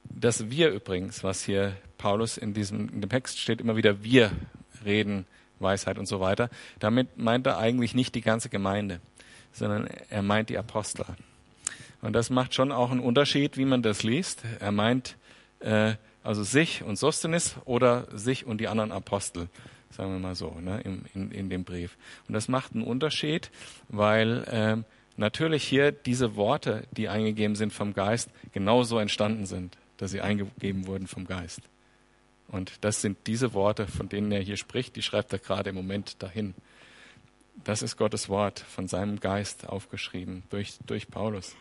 Das 0.09 0.51
Wir 0.51 0.71
übrigens, 0.71 1.25
was 1.25 1.43
hier 1.43 1.77
Paulus 1.99 2.39
in 2.39 2.55
diesem 2.55 2.89
in 2.89 3.01
dem 3.01 3.11
Text 3.11 3.41
steht, 3.41 3.61
immer 3.61 3.77
wieder 3.77 4.05
wir 4.05 4.31
reden 4.85 5.27
Weisheit 5.59 5.99
und 5.99 6.07
so 6.07 6.21
weiter. 6.21 6.49
Damit 6.79 7.19
meint 7.19 7.47
er 7.47 7.59
eigentlich 7.59 7.95
nicht 7.95 8.15
die 8.15 8.21
ganze 8.21 8.49
Gemeinde, 8.49 9.01
sondern 9.53 9.89
er 10.09 10.23
meint 10.23 10.51
die 10.51 10.59
Apostel. 10.59 11.05
Und 12.01 12.15
das 12.15 12.31
macht 12.31 12.55
schon 12.55 12.73
auch 12.73 12.91
einen 12.91 13.01
Unterschied, 13.01 13.57
wie 13.57 13.65
man 13.65 13.83
das 13.83 14.03
liest. 14.03 14.43
Er 14.59 14.73
meint 14.73 15.17
äh, 15.61 15.95
also 16.25 16.43
sich 16.43 16.83
und 16.83 16.97
Sostenes 16.97 17.57
oder 17.65 18.07
sich 18.13 18.47
und 18.47 18.59
die 18.61 18.69
anderen 18.69 18.93
Apostel, 18.93 19.49
sagen 19.91 20.13
wir 20.13 20.19
mal 20.19 20.35
so, 20.35 20.57
ne, 20.61 20.81
in, 20.81 21.05
in, 21.15 21.31
in 21.31 21.51
dem 21.51 21.65
Brief. 21.65 21.97
Und 22.29 22.35
das 22.35 22.49
macht 22.49 22.75
einen 22.75 22.85
Unterschied, 22.85 23.51
weil 23.89 24.45
äh, 24.45 24.77
natürlich 25.17 25.65
hier 25.65 25.93
diese 25.93 26.37
Worte, 26.37 26.85
die 26.93 27.09
eingegeben 27.09 27.57
sind 27.57 27.73
vom 27.73 27.95
Geist, 27.95 28.31
genauso 28.53 28.99
entstanden 28.99 29.47
sind, 29.47 29.77
dass 29.97 30.11
sie 30.11 30.21
eingegeben 30.21 30.87
wurden 30.87 31.07
vom 31.07 31.27
Geist. 31.27 31.61
Und 32.49 32.73
das 32.83 33.01
sind 33.01 33.17
diese 33.27 33.55
Worte, 33.55 33.87
von 33.87 34.09
denen 34.09 34.31
er 34.31 34.41
hier 34.41 34.57
spricht, 34.57 34.97
die 34.97 35.03
schreibt 35.03 35.33
er 35.33 35.39
gerade 35.39 35.71
im 35.71 35.77
Moment 35.77 36.23
dahin. 36.23 36.55
Das 37.65 37.83
ist 37.83 37.97
Gottes 37.97 38.29
Wort 38.29 38.59
von 38.59 38.89
seinem 38.89 39.21
Geist 39.21 39.69
aufgeschrieben 39.69 40.43
durch, 40.51 40.79
durch 40.87 41.09
Paulus. 41.09 41.55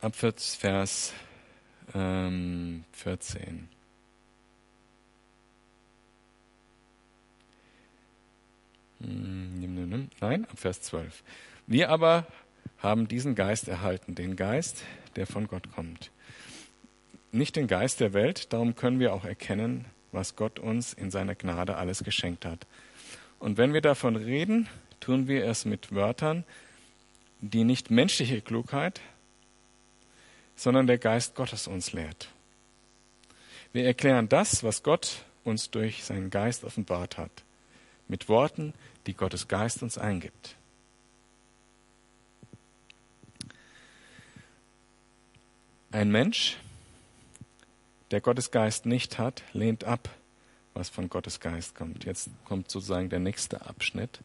Ab 0.00 0.14
Vers 0.14 1.12
ähm, 1.94 2.84
14. 2.92 3.68
Hm, 9.00 10.08
Nein, 10.20 10.44
ab 10.46 10.58
Vers 10.58 10.82
12. 10.82 11.22
Wir 11.66 11.90
aber 11.90 12.26
haben 12.78 13.08
diesen 13.08 13.34
Geist 13.34 13.68
erhalten, 13.68 14.14
den 14.14 14.36
Geist, 14.36 14.84
der 15.16 15.26
von 15.26 15.46
Gott 15.46 15.70
kommt. 15.72 16.10
Nicht 17.30 17.56
den 17.56 17.66
Geist 17.66 18.00
der 18.00 18.12
Welt, 18.12 18.52
darum 18.52 18.74
können 18.74 19.00
wir 19.00 19.12
auch 19.12 19.24
erkennen, 19.24 19.84
was 20.12 20.36
Gott 20.36 20.58
uns 20.58 20.92
in 20.92 21.10
seiner 21.10 21.34
Gnade 21.34 21.76
alles 21.76 22.04
geschenkt 22.04 22.44
hat. 22.44 22.66
Und 23.38 23.56
wenn 23.56 23.72
wir 23.72 23.80
davon 23.80 24.16
reden, 24.16 24.68
tun 25.00 25.28
wir 25.28 25.46
es 25.46 25.64
mit 25.64 25.94
Wörtern, 25.94 26.44
die 27.40 27.64
nicht 27.64 27.90
menschliche 27.90 28.40
Klugheit, 28.40 29.00
sondern 30.56 30.86
der 30.86 30.98
Geist 30.98 31.34
Gottes 31.34 31.66
uns 31.68 31.92
lehrt. 31.92 32.28
Wir 33.72 33.84
erklären 33.84 34.28
das, 34.28 34.64
was 34.64 34.82
Gott 34.82 35.24
uns 35.44 35.70
durch 35.70 36.04
seinen 36.04 36.30
Geist 36.30 36.64
offenbart 36.64 37.16
hat, 37.16 37.30
mit 38.08 38.28
Worten, 38.28 38.74
die 39.06 39.14
Gottes 39.14 39.46
Geist 39.46 39.82
uns 39.82 39.98
eingibt. 39.98 40.56
Ein 45.90 46.10
Mensch, 46.10 46.58
der 48.10 48.20
Gottes 48.20 48.50
Geist 48.50 48.86
nicht 48.86 49.18
hat, 49.18 49.42
lehnt 49.52 49.84
ab, 49.84 50.08
was 50.74 50.88
von 50.88 51.08
Gottes 51.08 51.40
Geist 51.40 51.74
kommt. 51.74 52.04
Jetzt 52.04 52.30
kommt 52.44 52.70
sozusagen 52.70 53.08
der 53.10 53.18
nächste 53.18 53.66
Abschnitt, 53.66 54.20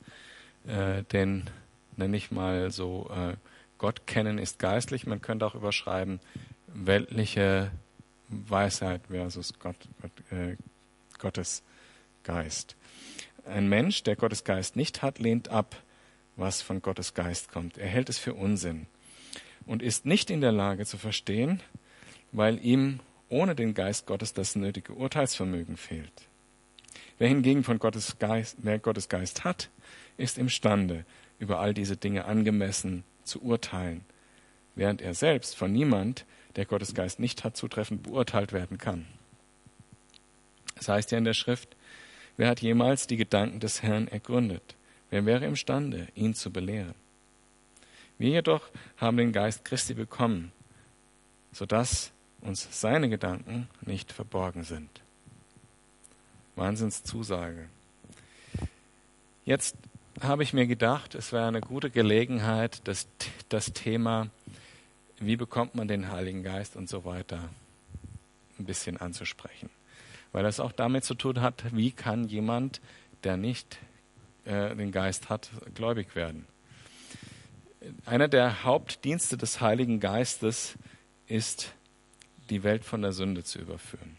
äh, 0.68 1.04
den 1.04 1.50
nenne 1.98 2.18
ich 2.18 2.32
mal 2.32 2.72
so, 2.72 3.10
äh, 3.14 3.36
Gott 3.78 4.08
kennen 4.08 4.38
ist 4.38 4.60
geistlich. 4.60 5.06
Man 5.06 5.22
könnte 5.22 5.46
auch 5.46 5.56
überschreiben, 5.56 6.20
weltliche 6.68 7.72
Weisheit 8.30 9.02
versus 9.10 9.54
Gott, 9.60 9.76
äh, 10.32 10.56
Gottes 11.20 11.64
Geist. 12.24 12.76
Ein 13.46 13.68
Mensch, 13.68 14.04
der 14.04 14.16
Gottes 14.16 14.46
Geist 14.46 14.76
nicht 14.76 15.02
hat, 15.02 15.20
lehnt 15.20 15.50
ab, 15.50 15.76
was 16.36 16.62
von 16.62 16.82
Gottes 16.82 17.14
Geist 17.14 17.52
kommt. 17.52 17.78
Er 17.78 17.88
hält 17.88 18.10
es 18.10 18.18
für 18.18 18.34
Unsinn 18.34 18.88
und 19.66 19.84
ist 19.84 20.06
nicht 20.06 20.30
in 20.30 20.42
der 20.42 20.54
Lage 20.54 20.86
zu 20.86 20.98
verstehen, 20.98 21.62
weil 22.32 22.64
ihm 22.64 23.02
ohne 23.34 23.56
den 23.56 23.74
Geist 23.74 24.06
Gottes 24.06 24.34
das 24.34 24.56
nötige 24.56 24.94
Urteilsvermögen 24.94 25.76
fehlt. 25.76 26.28
Wer 27.18 27.30
hingegen 27.30 27.64
von 27.64 27.80
Gottes 27.80 28.20
Geist, 28.20 28.58
wer 28.62 28.78
Gottes 28.78 29.10
Geist 29.10 29.44
hat, 29.44 29.70
ist 30.18 30.38
imstande, 30.38 31.04
über 31.40 31.60
all 31.60 31.74
diese 31.74 31.98
Dinge 31.98 32.26
angemessen 32.26 33.04
zu 33.24 33.42
urteilen, 33.42 34.06
während 34.76 35.02
er 35.02 35.16
selbst 35.16 35.56
von 35.56 35.72
niemand, 35.72 36.26
der 36.56 36.66
Gottes 36.66 36.94
Geist 36.94 37.20
nicht 37.20 37.44
hat, 37.44 37.58
zutreffend 37.58 38.04
beurteilt 38.04 38.54
werden 38.54 38.78
kann. 38.78 39.08
Es 40.76 40.88
heißt 40.88 41.12
ja 41.12 41.18
in 41.18 41.26
der 41.26 41.34
Schrift, 41.34 41.76
wer 42.38 42.50
hat 42.50 42.62
jemals 42.62 43.08
die 43.08 43.18
Gedanken 43.18 43.60
des 43.60 43.82
Herrn 43.82 44.08
ergründet? 44.08 44.76
Wer 45.10 45.26
wäre 45.26 45.46
imstande, 45.46 46.08
ihn 46.14 46.36
zu 46.36 46.52
belehren? 46.52 46.96
Wir 48.20 48.30
jedoch 48.30 48.70
haben 48.98 49.18
den 49.18 49.32
Geist 49.32 49.66
Christi 49.66 49.96
bekommen, 49.96 50.52
sodass 51.52 52.14
uns 52.44 52.68
seine 52.80 53.10
Gedanken 53.10 53.68
nicht 53.82 54.12
verborgen 54.12 54.64
sind. 54.64 54.90
Wahnsinnszusage. 56.56 57.68
Jetzt 59.46 59.76
habe 60.22 60.44
ich 60.44 60.54
mir 60.54 60.68
gedacht, 60.68 61.16
es 61.16 61.32
wäre 61.32 61.48
eine 61.48 61.62
gute 61.62 61.90
Gelegenheit, 61.90 62.82
das, 62.88 63.08
das 63.50 63.74
Thema, 63.74 64.30
wie 65.18 65.36
bekommt 65.36 65.76
man 65.76 65.88
den 65.88 66.12
Heiligen 66.12 66.44
Geist 66.44 66.76
und 66.76 66.88
so 66.88 67.06
weiter, 67.06 67.50
ein 68.60 68.66
bisschen 68.66 68.98
anzusprechen. 68.98 69.70
Weil 70.32 70.44
das 70.44 70.60
auch 70.60 70.72
damit 70.72 71.04
zu 71.04 71.16
tun 71.16 71.42
hat, 71.42 71.64
wie 71.74 71.92
kann 71.92 72.28
jemand, 72.28 72.82
der 73.24 73.38
nicht 73.38 73.78
äh, 74.46 74.76
den 74.76 74.92
Geist 74.92 75.30
hat, 75.30 75.50
gläubig 75.74 76.16
werden. 76.16 76.46
Einer 78.06 78.28
der 78.28 78.64
Hauptdienste 78.64 79.38
des 79.38 79.60
Heiligen 79.60 80.00
Geistes 80.00 80.76
ist, 81.28 81.74
die 82.50 82.64
Welt 82.64 82.84
von 82.84 83.02
der 83.02 83.14
Sünde 83.14 83.44
zu 83.44 83.60
überführen. 83.60 84.18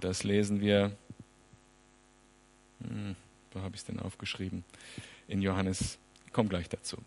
Das 0.00 0.24
lesen 0.24 0.60
wir, 0.60 0.96
hm, 2.82 3.16
wo 3.52 3.60
habe 3.60 3.74
ich 3.74 3.82
es 3.82 3.86
denn 3.86 4.00
aufgeschrieben? 4.00 4.64
In 5.28 5.42
Johannes, 5.42 5.98
ich 6.26 6.32
komme 6.32 6.48
gleich 6.48 6.68
dazu. 6.68 6.98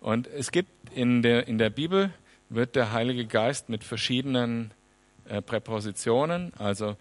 Und 0.00 0.26
es 0.26 0.50
gibt 0.50 0.70
in 0.94 1.22
der, 1.22 1.48
in 1.48 1.58
der 1.58 1.70
Bibel, 1.70 2.12
wird 2.48 2.76
der 2.76 2.92
Heilige 2.92 3.26
Geist 3.26 3.68
mit 3.68 3.84
verschiedenen 3.84 4.72
äh, 5.26 5.40
Präpositionen, 5.40 6.52
also 6.54 6.96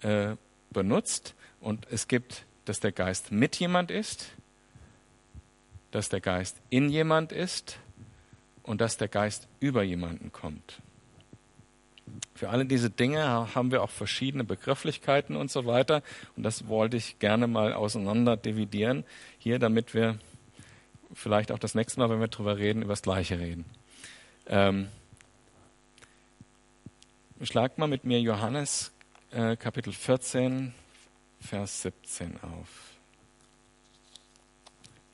äh, 0.00 0.36
benutzt. 0.70 1.34
Und 1.60 1.86
es 1.90 2.08
gibt, 2.08 2.44
dass 2.64 2.80
der 2.80 2.92
Geist 2.92 3.30
mit 3.30 3.56
jemand 3.56 3.90
ist, 3.90 4.32
dass 5.90 6.08
der 6.08 6.20
Geist 6.20 6.60
in 6.70 6.88
jemand 6.88 7.32
ist 7.32 7.78
und 8.62 8.80
dass 8.80 8.96
der 8.96 9.08
Geist 9.08 9.48
über 9.58 9.82
jemanden 9.82 10.32
kommt. 10.32 10.80
Für 12.34 12.50
alle 12.50 12.64
diese 12.64 12.90
Dinge 12.90 13.54
haben 13.54 13.70
wir 13.70 13.82
auch 13.82 13.90
verschiedene 13.90 14.44
Begrifflichkeiten 14.44 15.36
und 15.36 15.50
so 15.50 15.66
weiter. 15.66 16.02
Und 16.36 16.42
das 16.42 16.68
wollte 16.68 16.96
ich 16.96 17.18
gerne 17.18 17.46
mal 17.46 17.72
auseinander 17.72 18.36
dividieren 18.36 19.04
hier, 19.38 19.58
damit 19.58 19.94
wir 19.94 20.18
vielleicht 21.12 21.52
auch 21.52 21.58
das 21.58 21.74
nächste 21.74 22.00
Mal, 22.00 22.10
wenn 22.10 22.20
wir 22.20 22.28
darüber 22.28 22.56
reden, 22.56 22.82
über 22.82 22.92
das 22.92 23.02
Gleiche 23.02 23.38
reden. 23.38 23.64
Ähm, 24.46 24.88
schlag 27.42 27.78
mal 27.78 27.88
mit 27.88 28.04
mir 28.04 28.20
Johannes 28.20 28.92
äh, 29.30 29.56
Kapitel 29.56 29.92
14, 29.92 30.72
Vers 31.40 31.82
17 31.82 32.38
auf. 32.42 32.68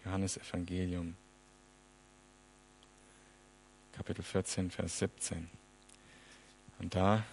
Johannes 0.05 0.37
Evangelium, 0.37 1.17
Kapitel 3.93 4.23
14, 4.23 4.71
Vers 4.71 4.99
17. 5.01 5.49
Und 6.79 6.95
da 6.95 7.25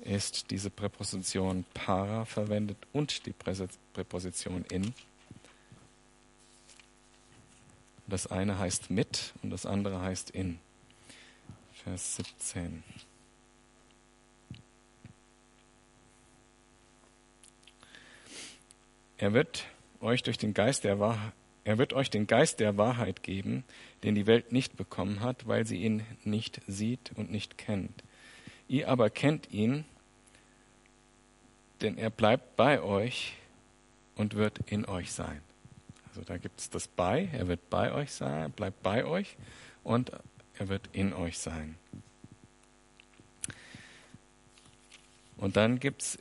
ist 0.00 0.50
diese 0.50 0.70
Präposition 0.70 1.64
para 1.74 2.24
verwendet 2.24 2.78
und 2.92 3.26
die 3.26 3.34
Präposition 3.92 4.64
in. 4.70 4.94
Das 8.06 8.26
eine 8.26 8.58
heißt 8.58 8.90
mit 8.90 9.34
und 9.42 9.50
das 9.50 9.66
andere 9.66 10.00
heißt 10.00 10.30
in. 10.30 10.58
Vers 11.84 12.16
17. 12.16 12.82
Er 19.18 19.32
wird 19.32 19.66
euch 20.00 20.22
durch 20.22 20.38
den 20.38 20.54
Geist 20.54 20.84
der 20.84 20.98
Wahrheit, 20.98 21.32
er 21.64 21.78
wird 21.78 21.92
euch 21.92 22.10
den 22.10 22.26
Geist 22.26 22.58
der 22.58 22.78
Wahrheit 22.78 23.22
geben, 23.22 23.64
den 24.02 24.14
die 24.14 24.26
Welt 24.26 24.52
nicht 24.52 24.76
bekommen 24.76 25.20
hat, 25.20 25.46
weil 25.46 25.66
sie 25.66 25.82
ihn 25.82 26.02
nicht 26.24 26.60
sieht 26.66 27.12
und 27.16 27.30
nicht 27.30 27.58
kennt. 27.58 28.02
Ihr 28.68 28.88
aber 28.88 29.10
kennt 29.10 29.50
ihn, 29.52 29.84
denn 31.80 31.98
er 31.98 32.10
bleibt 32.10 32.56
bei 32.56 32.82
euch 32.82 33.34
und 34.14 34.34
wird 34.34 34.58
in 34.66 34.84
euch 34.84 35.12
sein. 35.12 35.40
Also 36.08 36.22
da 36.22 36.38
gibt 36.38 36.60
es 36.60 36.70
das 36.70 36.88
bei, 36.88 37.28
er 37.32 37.48
wird 37.48 37.70
bei 37.70 37.92
euch 37.92 38.12
sein, 38.12 38.50
bleibt 38.52 38.82
bei 38.82 39.04
euch 39.04 39.36
und 39.84 40.12
er 40.58 40.68
wird 40.68 40.88
in 40.92 41.12
euch 41.12 41.38
sein. 41.38 41.76
Und 45.36 45.56
dann 45.56 45.80
gibt 45.80 46.02
es 46.02 46.18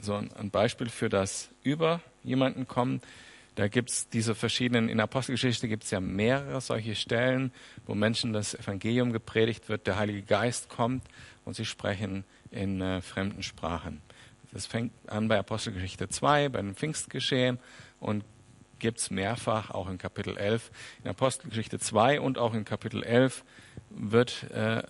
so 0.00 0.14
ein 0.14 0.50
Beispiel 0.50 0.90
für 0.90 1.08
das 1.08 1.48
über 1.62 2.00
jemanden 2.22 2.68
kommen. 2.68 3.00
Da 3.58 3.66
gibt 3.66 3.90
es 3.90 4.08
diese 4.08 4.36
verschiedenen, 4.36 4.88
in 4.88 5.00
Apostelgeschichte 5.00 5.66
gibt 5.66 5.82
es 5.82 5.90
ja 5.90 5.98
mehrere 5.98 6.60
solche 6.60 6.94
Stellen, 6.94 7.50
wo 7.86 7.96
Menschen 7.96 8.32
das 8.32 8.54
Evangelium 8.54 9.12
gepredigt 9.12 9.68
wird, 9.68 9.88
der 9.88 9.98
Heilige 9.98 10.22
Geist 10.22 10.68
kommt 10.68 11.02
und 11.44 11.56
sie 11.56 11.64
sprechen 11.64 12.22
in 12.52 12.80
äh, 12.80 13.02
fremden 13.02 13.42
Sprachen. 13.42 14.00
Das 14.52 14.66
fängt 14.66 14.92
an 15.08 15.26
bei 15.26 15.36
Apostelgeschichte 15.40 16.08
2, 16.08 16.50
bei 16.50 16.60
dem 16.60 16.76
Pfingstgeschehen 16.76 17.58
und 17.98 18.22
gibt 18.78 19.00
es 19.00 19.10
mehrfach, 19.10 19.72
auch 19.72 19.90
in 19.90 19.98
Kapitel 19.98 20.36
11. 20.36 20.70
In 21.02 21.10
Apostelgeschichte 21.10 21.80
2 21.80 22.20
und 22.20 22.38
auch 22.38 22.54
in 22.54 22.64
Kapitel 22.64 23.02
11 23.02 23.42
wird 23.90 24.52
äh, 24.52 24.84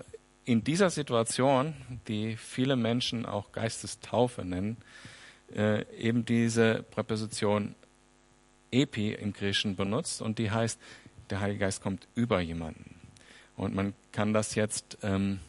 in 0.45 0.63
dieser 0.63 0.91
Situation, 0.91 1.73
die 2.07 2.37
viele 2.37 2.77
Menschen 2.77 3.25
auch 3.25 3.51
Geistestaufe 3.51 4.45
nennen, 4.45 4.77
äh, 5.57 5.87
eben 5.97 6.27
diese 6.27 6.83
Präposition 6.83 7.75
Epi 8.71 9.13
im 9.13 9.33
Griechischen 9.33 9.77
benutzt 9.77 10.23
und 10.23 10.39
die 10.39 10.51
heißt, 10.51 10.81
der 11.31 11.41
Heilige 11.41 11.61
Geist 11.61 11.83
kommt 11.83 12.09
über 12.15 12.41
jemanden. 12.41 12.95
Und 13.57 13.75
man 13.75 13.95
kann 14.13 14.33
das 14.33 14.55
jetzt 14.55 14.99
ähm, 15.03 15.41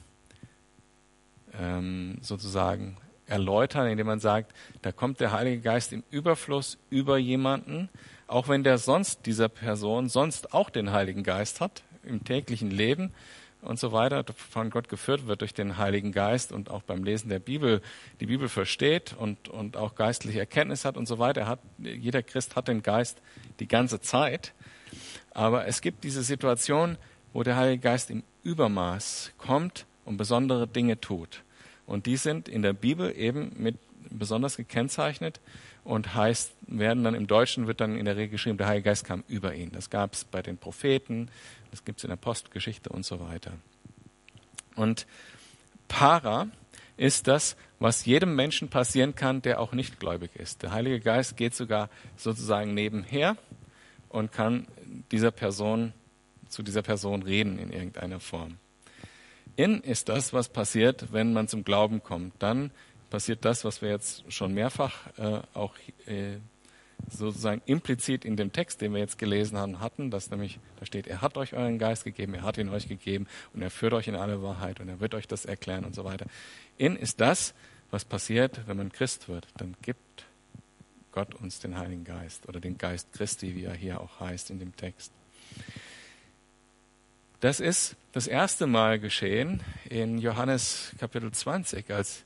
ähm, 1.54 2.18
sozusagen 2.22 2.98
erläutern, 3.28 3.88
indem 3.88 4.08
man 4.08 4.20
sagt, 4.20 4.54
da 4.82 4.92
kommt 4.92 5.20
der 5.20 5.32
Heilige 5.32 5.62
Geist 5.62 5.94
im 5.94 6.04
Überfluss 6.10 6.78
über 6.90 7.18
jemanden, 7.18 7.90
auch 8.28 8.48
wenn 8.48 8.64
der 8.64 8.78
sonst 8.78 9.26
dieser 9.26 9.50
Person 9.50 10.10
sonst 10.10 10.54
auch 10.54 10.70
den 10.70 10.92
Heiligen 10.92 11.24
Geist 11.24 11.62
hat 11.62 11.84
im 12.04 12.24
täglichen 12.24 12.72
Leben 12.72 13.14
und 13.62 13.80
so 13.80 13.92
weiter, 13.92 14.24
von 14.34 14.70
Gott 14.70 14.90
geführt 14.90 15.28
wird 15.28 15.42
durch 15.42 15.54
den 15.54 15.78
Heiligen 15.78 16.12
Geist 16.12 16.52
und 16.52 16.70
auch 16.70 16.82
beim 16.82 17.04
Lesen 17.04 17.30
der 17.30 17.40
Bibel 17.40 17.82
die 18.20 18.26
Bibel 18.26 18.48
versteht 18.48 19.16
und, 19.18 19.50
und 19.50 19.76
auch 19.76 19.96
geistliche 19.96 20.40
Erkenntnis 20.40 20.86
hat 20.86 20.98
und 20.98 21.08
so 21.08 21.20
weiter. 21.20 21.48
Hat, 21.48 21.60
jeder 21.78 22.24
Christ 22.24 22.56
hat 22.56 22.68
den 22.68 22.84
Geist 22.84 23.22
die 23.60 23.68
ganze 23.68 24.00
Zeit. 24.00 24.54
Aber 25.32 25.68
es 25.68 25.82
gibt 25.82 26.04
diese 26.04 26.24
Situation, 26.24 26.98
wo 27.34 27.44
der 27.44 27.58
Heilige 27.58 27.82
Geist 27.82 28.10
im 28.10 28.24
Übermaß 28.44 29.34
kommt 29.38 29.86
und 30.06 30.18
besondere 30.18 30.68
Dinge 30.68 31.00
tut. 31.00 31.44
Und 31.86 32.06
die 32.06 32.18
sind 32.18 32.48
in 32.48 32.62
der 32.62 32.74
Bibel 32.74 33.16
eben 33.16 33.52
mit 33.58 33.76
besonders 34.10 34.58
gekennzeichnet 34.58 35.40
und 35.84 36.14
heißt, 36.16 36.52
werden 36.68 37.04
dann 37.04 37.16
im 37.16 37.28
Deutschen 37.28 37.68
wird 37.68 37.82
dann 37.82 37.98
in 37.98 38.06
der 38.06 38.16
Regel 38.16 38.32
geschrieben, 38.32 38.58
der 38.58 38.68
Heilige 38.68 38.86
Geist 38.90 39.06
kam 39.06 39.24
über 39.28 39.54
ihn. 39.56 39.72
Das 39.72 39.90
gab 39.90 40.14
es 40.14 40.24
bei 40.24 40.42
den 40.42 40.58
Propheten, 40.58 41.30
das 41.72 41.86
gibt 41.86 42.00
es 42.00 42.04
in 42.04 42.10
der 42.10 42.18
Postgeschichte 42.18 42.90
und 42.90 43.06
so 43.06 43.20
weiter. 43.20 43.54
Und 44.76 45.08
Para 45.88 46.48
ist 46.98 47.28
das, 47.28 47.56
was 47.80 48.06
jedem 48.06 48.36
Menschen 48.36 48.70
passieren 48.70 49.16
kann, 49.16 49.42
der 49.42 49.60
auch 49.60 49.72
nicht 49.72 50.00
gläubig 50.00 50.32
ist. 50.36 50.64
Der 50.64 50.72
Heilige 50.72 51.00
Geist 51.00 51.38
geht 51.38 51.56
sogar 51.56 51.90
sozusagen 52.18 52.74
nebenher 52.74 53.38
und 54.10 54.32
kann 54.32 54.68
dieser 55.12 55.32
Person 55.32 55.94
zu 56.50 56.64
dieser 56.64 56.82
Person 56.82 57.24
reden 57.24 57.60
in 57.60 57.72
irgendeiner 57.72 58.20
Form. 58.20 58.58
In 59.56 59.82
ist 59.82 60.10
das, 60.10 60.34
was 60.34 60.50
passiert, 60.50 61.12
wenn 61.12 61.34
man 61.34 61.48
zum 61.48 61.64
Glauben 61.64 62.02
kommt. 62.04 62.34
Dann 62.40 62.72
passiert 63.10 63.46
das, 63.46 63.66
was 63.66 63.82
wir 63.82 63.90
jetzt 63.90 64.32
schon 64.32 64.54
mehrfach 64.54 64.94
äh, 65.18 65.42
auch 65.54 65.74
äh, 66.06 66.38
sozusagen 67.10 67.62
implizit 67.66 68.26
in 68.26 68.36
dem 68.36 68.52
Text, 68.52 68.82
den 68.82 68.94
wir 68.94 69.00
jetzt 69.00 69.18
gelesen 69.18 69.58
haben, 69.58 69.80
hatten, 69.80 70.12
dass 70.12 70.30
nämlich 70.30 70.60
da 70.80 70.86
steht, 70.86 71.08
er 71.08 71.22
hat 71.22 71.38
euch 71.38 71.54
euren 71.54 71.80
Geist 71.80 72.04
gegeben, 72.04 72.34
er 72.34 72.44
hat 72.44 72.58
ihn 72.58 72.70
euch 72.70 72.88
gegeben 72.88 73.28
und 73.54 73.62
er 73.62 73.72
führt 73.72 73.94
euch 73.94 74.08
in 74.08 74.16
alle 74.16 74.42
Wahrheit 74.42 74.80
und 74.80 74.90
er 74.90 75.00
wird 75.00 75.16
euch 75.16 75.28
das 75.28 75.46
erklären 75.46 75.86
und 75.86 75.96
so 75.96 76.04
weiter. 76.04 76.26
In 76.78 76.96
ist 76.96 77.22
das, 77.22 77.54
was 77.92 78.06
passiert, 78.06 78.62
wenn 78.68 78.78
man 78.78 78.92
Christ 78.92 79.30
wird. 79.30 79.48
Dann 79.58 79.76
gibt 79.82 80.26
Gott 81.12 81.34
uns 81.34 81.60
den 81.60 81.78
Heiligen 81.78 82.04
Geist 82.04 82.48
oder 82.48 82.60
den 82.60 82.78
Geist 82.78 83.12
Christi, 83.14 83.56
wie 83.56 83.64
er 83.64 83.74
hier 83.74 84.02
auch 84.02 84.20
heißt 84.20 84.52
in 84.52 84.60
dem 84.60 84.76
Text. 84.76 85.12
Das 87.40 87.60
ist 87.60 87.96
das 88.12 88.28
erste 88.28 88.68
Mal 88.68 89.00
geschehen 89.00 89.62
in 89.90 90.18
Johannes 90.18 90.94
Kapitel 91.00 91.32
20, 91.32 91.90
als 91.90 92.26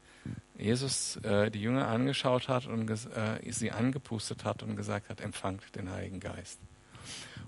Jesus 0.58 1.18
äh, 1.18 1.50
die 1.52 1.62
Jünger 1.62 1.88
angeschaut 1.88 2.48
hat 2.48 2.68
und 2.68 2.90
äh, 2.90 3.52
sie 3.52 3.72
angepustet 3.72 4.46
hat 4.46 4.64
und 4.64 4.76
gesagt 4.76 5.10
hat, 5.10 5.20
empfangt 5.22 5.76
den 5.76 5.92
Heiligen 5.92 6.20
Geist. 6.20 6.60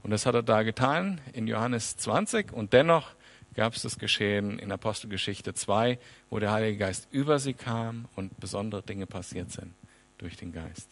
Und 0.04 0.12
das 0.12 0.26
hat 0.26 0.36
er 0.36 0.44
da 0.44 0.64
getan 0.64 1.22
in 1.34 1.48
Johannes 1.48 1.98
20 1.98 2.52
und 2.52 2.74
dennoch 2.74 3.12
gab 3.56 3.74
es 3.74 3.84
das 3.84 3.98
Geschehen 3.98 4.60
in 4.60 4.72
Apostelgeschichte 4.72 5.54
2, 5.54 5.98
wo 6.30 6.40
der 6.40 6.52
Heilige 6.52 6.78
Geist 6.78 7.08
über 7.12 7.40
sie 7.40 7.54
kam 7.54 8.06
und 8.16 8.38
besondere 8.40 8.84
Dinge 8.84 9.08
passiert 9.08 9.52
sind 9.52 9.74
durch 10.18 10.36
den 10.36 10.52
Geist. 10.52 10.90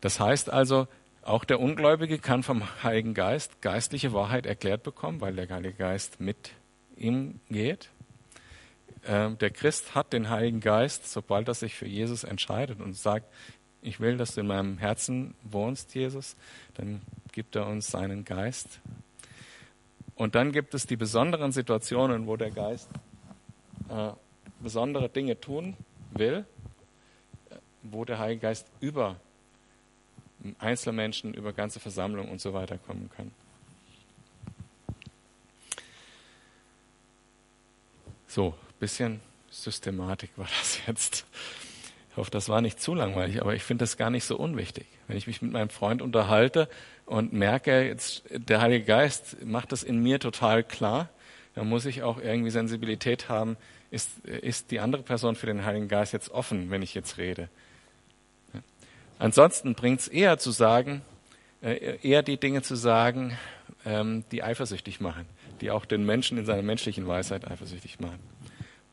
Das 0.00 0.20
heißt 0.20 0.50
also, 0.50 0.88
auch 1.22 1.44
der 1.44 1.60
Ungläubige 1.60 2.18
kann 2.18 2.42
vom 2.42 2.62
Heiligen 2.82 3.14
Geist 3.14 3.60
geistliche 3.60 4.12
Wahrheit 4.12 4.46
erklärt 4.46 4.82
bekommen, 4.82 5.20
weil 5.20 5.34
der 5.34 5.48
Heilige 5.48 5.74
Geist 5.74 6.20
mit 6.20 6.52
ihm 6.98 7.40
geht. 7.48 7.90
Ähm, 9.06 9.38
der 9.38 9.50
Christ 9.50 9.94
hat 9.94 10.12
den 10.12 10.28
Heiligen 10.28 10.60
Geist, 10.60 11.10
sobald 11.10 11.48
er 11.48 11.54
sich 11.54 11.74
für 11.74 11.86
Jesus 11.86 12.24
entscheidet 12.24 12.80
und 12.80 12.94
sagt, 12.94 13.26
ich 13.80 14.00
will, 14.00 14.16
dass 14.16 14.34
du 14.34 14.40
in 14.40 14.48
meinem 14.48 14.78
Herzen 14.78 15.34
wohnst, 15.44 15.94
Jesus, 15.94 16.36
dann 16.74 17.00
gibt 17.32 17.56
er 17.56 17.66
uns 17.66 17.88
seinen 17.88 18.24
Geist. 18.24 18.80
Und 20.16 20.34
dann 20.34 20.50
gibt 20.50 20.74
es 20.74 20.86
die 20.86 20.96
besonderen 20.96 21.52
Situationen, 21.52 22.26
wo 22.26 22.36
der 22.36 22.50
Geist 22.50 22.90
äh, 23.88 24.10
besondere 24.60 25.08
Dinge 25.08 25.40
tun 25.40 25.76
will, 26.10 26.44
wo 27.82 28.04
der 28.04 28.18
Heilige 28.18 28.42
Geist 28.42 28.66
über 28.80 29.16
Einzelmenschen, 30.58 31.34
über 31.34 31.52
ganze 31.52 31.80
Versammlungen 31.80 32.30
und 32.30 32.40
so 32.40 32.52
weiter 32.52 32.78
kommen 32.78 33.10
kann. 33.16 33.30
So, 38.28 38.54
bisschen 38.78 39.20
Systematik 39.50 40.30
war 40.36 40.46
das 40.58 40.80
jetzt. 40.86 41.24
Ich 42.10 42.16
hoffe, 42.18 42.30
das 42.30 42.50
war 42.50 42.60
nicht 42.60 42.78
zu 42.78 42.94
langweilig, 42.94 43.40
aber 43.40 43.54
ich 43.54 43.62
finde 43.62 43.84
das 43.84 43.96
gar 43.96 44.10
nicht 44.10 44.24
so 44.24 44.36
unwichtig. 44.36 44.86
Wenn 45.06 45.16
ich 45.16 45.26
mich 45.26 45.40
mit 45.40 45.52
meinem 45.52 45.70
Freund 45.70 46.02
unterhalte 46.02 46.68
und 47.06 47.32
merke, 47.32 47.86
jetzt 47.86 48.22
der 48.30 48.60
Heilige 48.60 48.84
Geist 48.84 49.42
macht 49.44 49.72
das 49.72 49.82
in 49.82 50.02
mir 50.02 50.20
total 50.20 50.62
klar, 50.62 51.08
dann 51.54 51.68
muss 51.68 51.86
ich 51.86 52.02
auch 52.02 52.18
irgendwie 52.20 52.50
Sensibilität 52.50 53.30
haben, 53.30 53.56
ist, 53.90 54.18
ist 54.26 54.70
die 54.70 54.80
andere 54.80 55.02
Person 55.02 55.34
für 55.34 55.46
den 55.46 55.64
Heiligen 55.64 55.88
Geist 55.88 56.12
jetzt 56.12 56.30
offen, 56.30 56.70
wenn 56.70 56.82
ich 56.82 56.94
jetzt 56.94 57.16
rede. 57.16 57.48
Ansonsten 59.18 59.74
bringt 59.74 60.00
es 60.00 60.08
eher 60.08 60.38
zu 60.38 60.50
sagen, 60.50 61.00
äh, 61.62 61.98
eher 62.02 62.22
die 62.22 62.36
Dinge 62.36 62.60
zu 62.60 62.76
sagen, 62.76 63.38
ähm, 63.86 64.24
die 64.32 64.42
eifersüchtig 64.42 65.00
machen, 65.00 65.24
die 65.60 65.70
auch 65.70 65.84
den 65.84 66.04
Menschen 66.04 66.38
in 66.38 66.44
seiner 66.44 66.62
menschlichen 66.62 67.06
Weisheit 67.06 67.46
eifersüchtig 67.46 68.00
machen. 68.00 68.18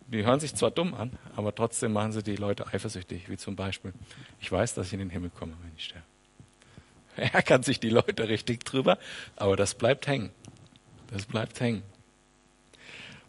Die 0.08 0.23
hören 0.25 0.39
sich 0.39 0.56
zwar 0.56 0.71
dumm 0.71 0.93
an, 0.93 1.17
aber 1.36 1.54
trotzdem 1.56 1.93
machen 1.93 2.12
sie 2.12 2.21
die 2.21 2.36
Leute 2.36 2.67
eifersüchtig, 2.67 3.30
wie 3.30 3.38
zum 3.38 3.56
Beispiel, 3.56 3.93
ich 4.39 4.51
weiß, 4.51 4.75
dass 4.75 4.88
ich 4.88 4.93
in 4.93 4.99
den 4.99 5.10
Himmel 5.10 5.32
komme, 5.32 5.54
wenn 5.63 5.71
ich 5.75 5.86
sterbe. 5.86 6.06
Er 7.34 7.41
kann 7.41 7.63
sich 7.63 7.80
die 7.80 7.89
Leute 7.89 8.28
richtig 8.28 8.65
drüber, 8.65 8.97
aber 9.36 9.56
das 9.56 9.75
bleibt 9.75 10.06
hängen. 10.06 10.32
Das 11.08 11.25
bleibt 11.25 11.60
hängen. 11.60 11.82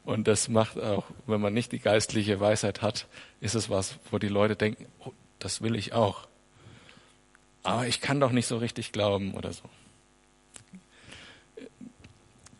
Und 0.05 0.29
das 0.29 0.49
macht 0.49 0.79
auch, 0.79 1.05
wenn 1.27 1.41
man 1.41 1.55
nicht 1.55 1.73
die 1.73 1.79
geistliche 1.79 2.41
Weisheit 2.41 2.83
hat, 2.83 3.07
ist 3.41 3.55
es 3.55 3.71
was, 3.71 3.99
wo 4.11 4.19
die 4.19 4.29
Leute 4.29 4.57
denken, 4.57 4.87
oh, 5.01 5.13
das 5.39 5.63
will 5.63 5.77
ich 5.77 5.93
auch 5.93 6.27
aber 7.67 7.87
ich 7.87 8.01
kann 8.01 8.21
doch 8.21 8.31
nicht 8.31 8.47
so 8.47 8.59
richtig 8.59 8.93
glauben 8.93 9.35
oder 9.35 9.53
so. 9.53 9.65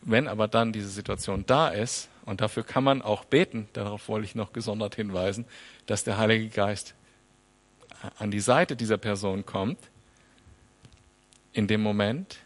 Wenn 0.09 0.29
aber 0.29 0.47
dann 0.47 0.73
diese 0.73 0.89
Situation 0.89 1.45
da 1.47 1.69
ist, 1.69 2.09
und 2.25 2.41
dafür 2.41 2.63
kann 2.63 2.85
man 2.85 3.03
auch 3.03 3.25
beten, 3.25 3.69
darauf 3.73 4.09
wollte 4.09 4.25
ich 4.25 4.37
noch 4.37 4.53
gesondert 4.53 4.95
hinweisen, 4.95 5.47
dass 5.87 6.05
der 6.05 6.17
Heilige 6.17 6.49
Geist 6.49 6.95
an 8.19 8.31
die 8.31 8.41
Seite 8.41 8.77
dieser 8.77 8.99
Person 8.99 9.45
kommt, 9.45 9.79
in 11.53 11.67
dem 11.67 11.83
Moment, 11.83 12.39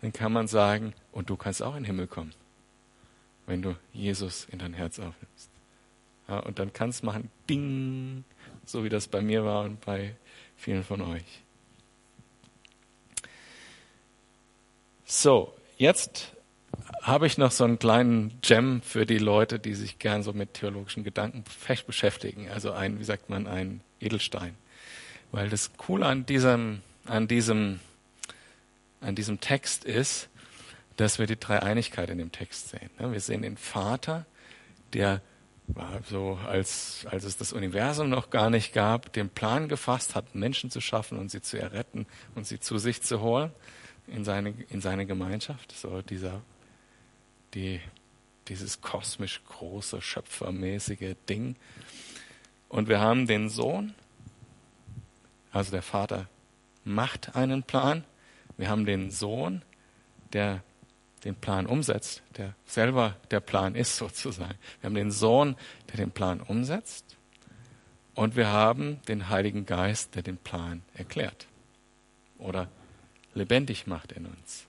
dann 0.00 0.12
kann 0.12 0.32
man 0.32 0.46
sagen, 0.46 0.94
und 1.10 1.28
du 1.28 1.36
kannst 1.36 1.60
auch 1.60 1.74
in 1.74 1.82
den 1.82 1.86
Himmel 1.86 2.06
kommen, 2.06 2.34
wenn 3.46 3.62
du 3.62 3.74
Jesus 3.92 4.46
in 4.50 4.60
dein 4.60 4.74
Herz 4.74 5.00
aufnimmst. 5.00 5.50
Ja, 6.28 6.38
und 6.38 6.60
dann 6.60 6.72
kannst 6.72 7.02
du 7.02 7.06
machen, 7.06 7.30
ding, 7.50 8.22
so 8.64 8.84
wie 8.84 8.90
das 8.90 9.08
bei 9.08 9.22
mir 9.22 9.44
war 9.44 9.64
und 9.64 9.80
bei 9.80 10.14
vielen 10.56 10.84
von 10.84 11.00
euch. 11.00 11.42
So, 15.04 15.52
jetzt 15.78 16.32
habe 17.02 17.26
ich 17.26 17.38
noch 17.38 17.50
so 17.50 17.64
einen 17.64 17.78
kleinen 17.78 18.38
Gem 18.42 18.82
für 18.82 19.06
die 19.06 19.18
Leute, 19.18 19.58
die 19.58 19.74
sich 19.74 19.98
gern 19.98 20.22
so 20.22 20.32
mit 20.32 20.54
theologischen 20.54 21.04
Gedanken 21.04 21.44
beschäftigen. 21.86 22.48
Also 22.50 22.72
ein, 22.72 22.98
wie 22.98 23.04
sagt 23.04 23.30
man, 23.30 23.46
ein 23.46 23.80
Edelstein. 24.00 24.54
Weil 25.32 25.48
das 25.48 25.76
Coole 25.76 26.06
an 26.06 26.26
diesem, 26.26 26.82
an 27.06 27.28
diesem, 27.28 27.80
an 29.00 29.14
diesem 29.14 29.40
Text 29.40 29.84
ist, 29.84 30.28
dass 30.96 31.18
wir 31.18 31.26
die 31.26 31.38
Dreieinigkeit 31.38 32.10
in 32.10 32.18
dem 32.18 32.32
Text 32.32 32.70
sehen. 32.70 32.90
Wir 32.98 33.20
sehen 33.20 33.42
den 33.42 33.56
Vater, 33.56 34.26
der 34.92 35.22
so 36.08 36.38
als, 36.46 37.06
als 37.10 37.24
es 37.24 37.36
das 37.36 37.52
Universum 37.52 38.08
noch 38.08 38.30
gar 38.30 38.50
nicht 38.50 38.72
gab, 38.72 39.12
den 39.12 39.28
Plan 39.28 39.68
gefasst 39.68 40.14
hat, 40.14 40.34
Menschen 40.34 40.70
zu 40.70 40.80
schaffen 40.80 41.18
und 41.18 41.30
sie 41.30 41.42
zu 41.42 41.60
erretten 41.60 42.06
und 42.34 42.46
sie 42.46 42.58
zu 42.58 42.78
sich 42.78 43.02
zu 43.02 43.20
holen 43.20 43.52
in 44.06 44.24
seine, 44.24 44.54
in 44.70 44.80
seine 44.80 45.06
Gemeinschaft, 45.06 45.72
so 45.72 46.00
dieser, 46.02 46.40
die, 47.54 47.80
dieses 48.48 48.80
kosmisch 48.80 49.42
große, 49.44 50.00
schöpfermäßige 50.00 51.14
Ding. 51.28 51.56
Und 52.68 52.88
wir 52.88 53.00
haben 53.00 53.26
den 53.26 53.48
Sohn, 53.48 53.94
also 55.50 55.70
der 55.70 55.82
Vater 55.82 56.28
macht 56.84 57.36
einen 57.36 57.62
Plan. 57.62 58.04
Wir 58.56 58.68
haben 58.68 58.84
den 58.84 59.10
Sohn, 59.10 59.62
der 60.32 60.62
den 61.24 61.34
Plan 61.34 61.66
umsetzt, 61.66 62.22
der 62.36 62.54
selber 62.64 63.16
der 63.30 63.40
Plan 63.40 63.74
ist 63.74 63.96
sozusagen. 63.96 64.54
Wir 64.80 64.86
haben 64.86 64.94
den 64.94 65.10
Sohn, 65.10 65.56
der 65.88 65.96
den 65.96 66.10
Plan 66.10 66.40
umsetzt. 66.40 67.16
Und 68.14 68.36
wir 68.36 68.48
haben 68.48 69.00
den 69.08 69.28
Heiligen 69.28 69.66
Geist, 69.66 70.14
der 70.14 70.22
den 70.22 70.38
Plan 70.38 70.82
erklärt 70.94 71.46
oder 72.38 72.68
lebendig 73.34 73.86
macht 73.86 74.12
in 74.12 74.26
uns. 74.26 74.67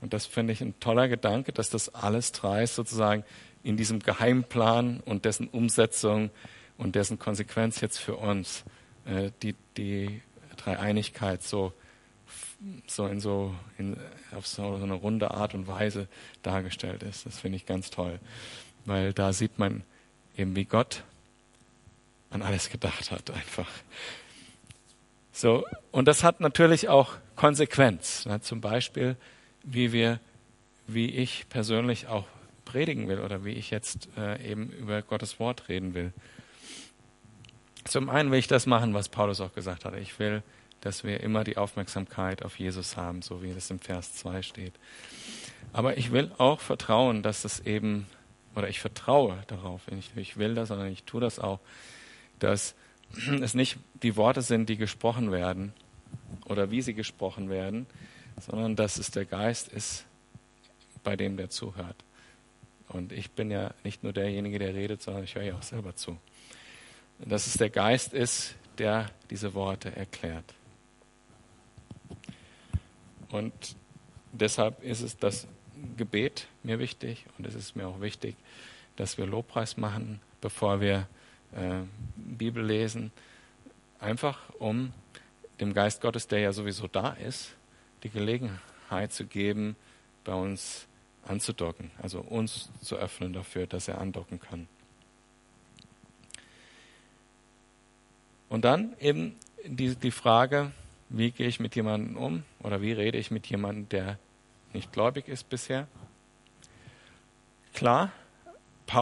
Und 0.00 0.12
das 0.12 0.26
finde 0.26 0.52
ich 0.52 0.60
ein 0.60 0.78
toller 0.80 1.08
Gedanke, 1.08 1.52
dass 1.52 1.70
das 1.70 1.94
alles 1.94 2.32
drei 2.32 2.66
sozusagen 2.66 3.24
in 3.62 3.76
diesem 3.76 4.00
Geheimplan 4.00 5.00
und 5.00 5.24
dessen 5.24 5.48
Umsetzung 5.48 6.30
und 6.76 6.94
dessen 6.94 7.18
Konsequenz 7.18 7.80
jetzt 7.80 7.98
für 7.98 8.16
uns 8.16 8.64
äh, 9.04 9.30
die, 9.42 9.54
die 9.76 10.22
Dreieinigkeit 10.56 11.42
so, 11.42 11.72
so 12.86 13.06
in 13.06 13.20
so 13.20 13.54
in, 13.76 13.96
auf 14.36 14.46
so 14.46 14.74
eine 14.74 14.94
runde 14.94 15.32
Art 15.32 15.54
und 15.54 15.66
Weise 15.66 16.08
dargestellt 16.42 17.02
ist. 17.02 17.26
Das 17.26 17.40
finde 17.40 17.56
ich 17.56 17.66
ganz 17.66 17.90
toll, 17.90 18.20
weil 18.84 19.12
da 19.12 19.32
sieht 19.32 19.58
man 19.58 19.82
eben, 20.36 20.54
wie 20.54 20.64
Gott 20.64 21.02
an 22.30 22.42
alles 22.42 22.70
gedacht 22.70 23.10
hat, 23.10 23.30
einfach. 23.30 23.68
So, 25.32 25.64
und 25.92 26.06
das 26.06 26.24
hat 26.24 26.40
natürlich 26.40 26.88
auch 26.88 27.14
Konsequenz. 27.36 28.26
Ne? 28.26 28.40
Zum 28.40 28.60
Beispiel, 28.60 29.16
wie 29.70 29.92
wir, 29.92 30.20
wie 30.86 31.10
ich 31.10 31.46
persönlich 31.48 32.06
auch 32.06 32.24
predigen 32.64 33.08
will 33.08 33.20
oder 33.20 33.44
wie 33.44 33.52
ich 33.52 33.70
jetzt 33.70 34.08
äh, 34.16 34.50
eben 34.50 34.70
über 34.70 35.02
Gottes 35.02 35.38
Wort 35.40 35.68
reden 35.68 35.94
will. 35.94 36.12
Zum 37.84 38.10
einen 38.10 38.30
will 38.30 38.38
ich 38.38 38.48
das 38.48 38.66
machen, 38.66 38.92
was 38.94 39.08
Paulus 39.08 39.40
auch 39.40 39.54
gesagt 39.54 39.84
hat. 39.84 39.96
Ich 39.96 40.18
will, 40.18 40.42
dass 40.80 41.04
wir 41.04 41.20
immer 41.20 41.44
die 41.44 41.56
Aufmerksamkeit 41.56 42.42
auf 42.44 42.58
Jesus 42.58 42.96
haben, 42.96 43.22
so 43.22 43.42
wie 43.42 43.50
es 43.50 43.70
im 43.70 43.78
Vers 43.78 44.14
2 44.14 44.42
steht. 44.42 44.74
Aber 45.72 45.96
ich 45.96 46.12
will 46.12 46.30
auch 46.38 46.60
vertrauen, 46.60 47.22
dass 47.22 47.44
es 47.44 47.60
eben, 47.60 48.06
oder 48.54 48.68
ich 48.68 48.80
vertraue 48.80 49.42
darauf, 49.46 49.82
ich, 49.88 50.10
ich 50.16 50.36
will 50.36 50.54
das, 50.54 50.68
sondern 50.68 50.88
ich 50.88 51.04
tue 51.04 51.20
das 51.20 51.38
auch, 51.38 51.60
dass 52.38 52.74
es 53.40 53.54
nicht 53.54 53.78
die 54.02 54.16
Worte 54.16 54.42
sind, 54.42 54.68
die 54.68 54.76
gesprochen 54.76 55.32
werden 55.32 55.72
oder 56.44 56.70
wie 56.70 56.82
sie 56.82 56.94
gesprochen 56.94 57.48
werden, 57.48 57.86
sondern 58.40 58.76
dass 58.76 58.98
es 58.98 59.10
der 59.10 59.24
Geist 59.24 59.68
ist, 59.68 60.04
bei 61.02 61.16
dem 61.16 61.36
der 61.36 61.50
zuhört. 61.50 61.96
Und 62.88 63.12
ich 63.12 63.30
bin 63.30 63.50
ja 63.50 63.72
nicht 63.84 64.02
nur 64.02 64.12
derjenige, 64.12 64.58
der 64.58 64.74
redet, 64.74 65.02
sondern 65.02 65.24
ich 65.24 65.34
höre 65.34 65.42
ja 65.42 65.54
auch 65.54 65.62
selber 65.62 65.94
zu. 65.94 66.16
Dass 67.18 67.46
es 67.46 67.54
der 67.54 67.70
Geist 67.70 68.14
ist, 68.14 68.54
der 68.78 69.10
diese 69.30 69.54
Worte 69.54 69.94
erklärt. 69.94 70.54
Und 73.30 73.52
deshalb 74.32 74.82
ist 74.82 75.02
es 75.02 75.16
das 75.16 75.46
Gebet 75.96 76.48
mir 76.62 76.78
wichtig 76.78 77.26
und 77.36 77.46
es 77.46 77.54
ist 77.54 77.76
mir 77.76 77.86
auch 77.86 78.00
wichtig, 78.00 78.36
dass 78.96 79.18
wir 79.18 79.26
Lobpreis 79.26 79.76
machen, 79.76 80.20
bevor 80.40 80.80
wir 80.80 81.06
äh, 81.52 81.82
Bibel 82.16 82.64
lesen, 82.64 83.12
einfach 84.00 84.38
um 84.58 84.92
dem 85.60 85.74
Geist 85.74 86.00
Gottes, 86.00 86.26
der 86.26 86.40
ja 86.40 86.52
sowieso 86.52 86.88
da 86.88 87.10
ist, 87.10 87.54
die 88.02 88.10
Gelegenheit 88.10 89.12
zu 89.12 89.26
geben, 89.26 89.76
bei 90.24 90.34
uns 90.34 90.86
anzudocken, 91.26 91.90
also 92.00 92.20
uns 92.20 92.70
zu 92.80 92.96
öffnen 92.96 93.32
dafür, 93.32 93.66
dass 93.66 93.88
er 93.88 94.00
andocken 94.00 94.40
kann. 94.40 94.68
Und 98.48 98.64
dann 98.64 98.94
eben 98.98 99.36
die, 99.64 99.94
die 99.94 100.10
Frage, 100.10 100.72
wie 101.10 101.30
gehe 101.30 101.46
ich 101.46 101.60
mit 101.60 101.76
jemandem 101.76 102.16
um 102.16 102.42
oder 102.60 102.80
wie 102.80 102.92
rede 102.92 103.18
ich 103.18 103.30
mit 103.30 103.46
jemandem, 103.46 103.88
der 103.88 104.18
nicht 104.72 104.92
gläubig 104.92 105.28
ist 105.28 105.48
bisher. 105.48 105.86
Klar, 107.74 108.12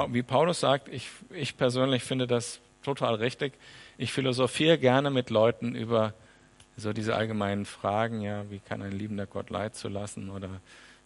wie 0.09 0.23
Paulus 0.23 0.61
sagt, 0.61 0.89
ich, 0.89 1.09
ich 1.31 1.57
persönlich 1.57 2.03
finde 2.03 2.27
das 2.27 2.61
total 2.83 3.17
richtig. 3.17 3.55
Ich 3.99 4.13
philosophiere 4.13 4.79
gerne 4.79 5.11
mit 5.11 5.31
Leuten 5.31 5.75
über 5.75 6.15
so 6.77 6.93
diese 6.93 7.15
allgemeinen 7.17 7.65
Fragen, 7.65 8.21
ja, 8.21 8.51
wie 8.51 8.59
kann 8.59 8.83
ein 8.83 8.93
liebender 8.93 9.27
Gott 9.27 9.51
Leid 9.51 9.75
zu 9.75 9.89
lassen 9.89 10.31
oder 10.31 10.61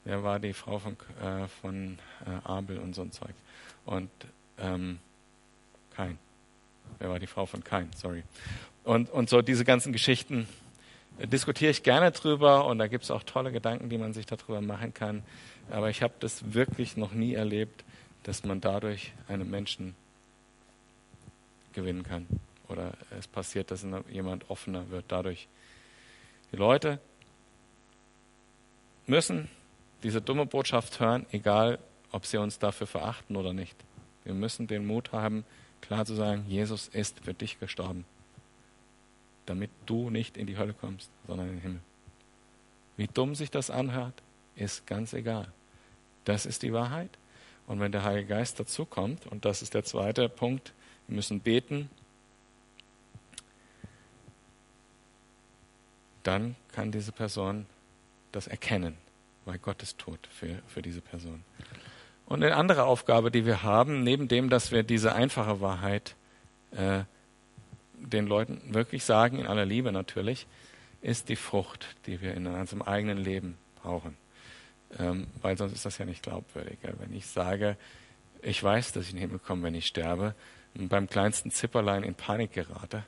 wer 0.05 0.23
war 0.23 0.39
die 0.39 0.53
Frau 0.53 0.79
von, 0.79 0.97
äh, 1.23 1.47
von 1.61 1.99
äh, 2.27 2.47
Abel 2.49 2.79
und 2.79 2.95
so 2.95 3.03
ein 3.03 3.13
Zeug. 3.13 3.35
Und 3.85 4.11
ähm, 4.59 4.99
Kain. 5.95 6.19
Wer 6.99 7.11
war 7.11 7.19
die 7.19 7.27
Frau 7.27 7.47
von 7.47 7.63
Kain? 7.63 7.89
Sorry. 7.97 8.23
Und, 8.85 9.11
und 9.11 9.29
so 9.31 9.43
diese 9.43 9.65
ganzen 9.65 9.93
Geschichten 9.93 10.49
äh, 11.19 11.27
diskutiere 11.27 11.71
ich 11.71 11.83
gerne 11.83 12.11
drüber 12.11 12.67
und 12.67 12.79
da 12.79 12.89
gibt 12.89 13.05
es 13.05 13.11
auch 13.11 13.23
tolle 13.23 13.53
Gedanken, 13.53 13.89
die 13.91 13.99
man 13.99 14.13
sich 14.13 14.27
darüber 14.27 14.61
machen 14.61 14.93
kann. 14.95 15.23
Aber 15.71 15.91
ich 15.91 16.03
habe 16.03 16.15
das 16.21 16.53
wirklich 16.53 16.97
noch 16.97 17.13
nie 17.13 17.35
erlebt, 17.35 17.85
dass 18.25 18.45
man 18.45 18.61
dadurch 18.61 19.13
einen 19.29 19.51
Menschen 19.51 19.95
gewinnen 21.73 22.03
kann. 22.03 22.27
Oder 22.69 22.93
es 23.19 23.27
passiert, 23.27 23.71
dass 23.71 23.85
jemand 24.11 24.49
offener 24.51 24.91
wird 24.91 25.05
dadurch. 25.09 25.49
Die 26.53 26.57
Leute 26.57 26.99
müssen 29.07 29.49
diese 30.03 30.21
dumme 30.21 30.47
Botschaft 30.47 31.01
hören, 31.01 31.27
egal 31.31 31.79
ob 32.13 32.27
sie 32.27 32.39
uns 32.39 32.59
dafür 32.59 32.87
verachten 32.87 33.37
oder 33.37 33.53
nicht. 33.53 33.77
Wir 34.25 34.35
müssen 34.35 34.67
den 34.67 34.87
Mut 34.87 35.13
haben, 35.13 35.45
klar 35.81 36.05
zu 36.05 36.15
sagen, 36.15 36.45
Jesus 36.49 36.89
ist 36.89 37.21
für 37.21 37.35
dich 37.35 37.59
gestorben, 37.59 38.05
damit 39.47 39.71
du 39.87 40.11
nicht 40.11 40.37
in 40.37 40.47
die 40.47 40.59
Hölle 40.59 40.75
kommst, 40.75 41.11
sondern 41.27 41.49
in 41.49 41.55
den 41.55 41.63
Himmel. 41.63 41.81
Wie 42.97 43.07
dumm 43.07 43.35
sich 43.35 43.51
das 43.51 43.71
anhört, 43.71 44.23
ist 44.57 44.87
ganz 44.87 45.13
egal. 45.13 45.53
Das 46.25 46.47
ist 46.47 46.63
die 46.63 46.73
Wahrheit. 46.73 47.11
Und 47.67 47.81
wenn 47.81 47.93
der 47.93 48.05
Heilige 48.05 48.29
Geist 48.29 48.61
dazukommt, 48.61 49.27
und 49.27 49.45
das 49.45 49.63
ist 49.63 49.75
der 49.75 49.85
zweite 49.85 50.29
Punkt, 50.29 50.73
wir 51.07 51.17
müssen 51.17 51.41
beten, 51.41 51.89
dann 56.23 56.57
kann 56.73 56.93
diese 56.93 57.13
Person 57.13 57.67
das 58.33 58.47
erkennen 58.47 58.97
weil 59.45 59.59
Gott 59.59 59.83
es 59.83 59.97
tut 59.97 60.29
für, 60.29 60.61
für 60.69 60.83
diese 60.83 61.01
Person. 61.01 61.43
Und 62.27 62.43
eine 62.43 62.55
andere 62.55 62.85
Aufgabe, 62.85 63.31
die 63.31 63.45
wir 63.45 63.63
haben, 63.63 64.05
neben 64.05 64.29
dem, 64.29 64.51
dass 64.51 64.71
wir 64.71 64.83
diese 64.83 65.15
einfache 65.15 65.61
Wahrheit 65.61 66.15
äh, 66.71 67.03
den 67.95 68.27
Leuten 68.27 68.61
wirklich 68.73 69.05
sagen, 69.05 69.41
in 69.41 69.47
aller 69.47 69.67
Liebe 69.67 69.91
natürlich, 69.93 70.47
ist 71.03 71.29
die 71.29 71.37
Frucht, 71.37 71.97
die 72.07 72.21
wir 72.21 72.35
in 72.35 72.47
unserem 72.47 72.83
eigenen 72.83 73.19
Leben 73.19 73.57
brauchen. 73.83 74.17
Ähm, 74.99 75.27
weil 75.43 75.57
sonst 75.57 75.73
ist 75.73 75.85
das 75.85 75.99
ja 75.99 76.05
nicht 76.05 76.23
glaubwürdig. 76.23 76.79
Wenn 76.83 77.13
ich 77.13 77.27
sage, 77.27 77.77
ich 78.43 78.63
weiß, 78.63 78.93
dass 78.93 79.05
ich 79.05 79.11
in 79.11 79.17
den 79.17 79.23
Himmel 79.23 79.39
komme, 79.41 79.65
wenn 79.65 79.75
ich 79.75 79.87
sterbe, 79.87 80.35
und 80.75 80.89
beim 80.89 81.09
kleinsten 81.09 81.51
Zipperlein 81.51 82.05
in 82.05 82.15
Panik 82.15 82.53
gerate, 82.53 83.03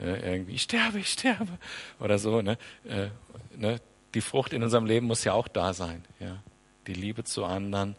äh, 0.00 0.32
irgendwie, 0.32 0.54
ich 0.54 0.62
sterbe, 0.62 0.98
ich 0.98 1.08
sterbe, 1.08 1.58
oder 2.00 2.18
so, 2.18 2.42
ne, 2.42 2.58
äh, 2.84 3.08
ne, 3.56 3.80
die 4.14 4.20
Frucht 4.20 4.52
in 4.52 4.62
unserem 4.62 4.86
Leben 4.86 5.06
muss 5.06 5.24
ja 5.24 5.32
auch 5.32 5.48
da 5.48 5.74
sein. 5.74 6.04
Ja? 6.20 6.42
Die 6.86 6.94
Liebe 6.94 7.24
zu 7.24 7.44
anderen, 7.44 7.96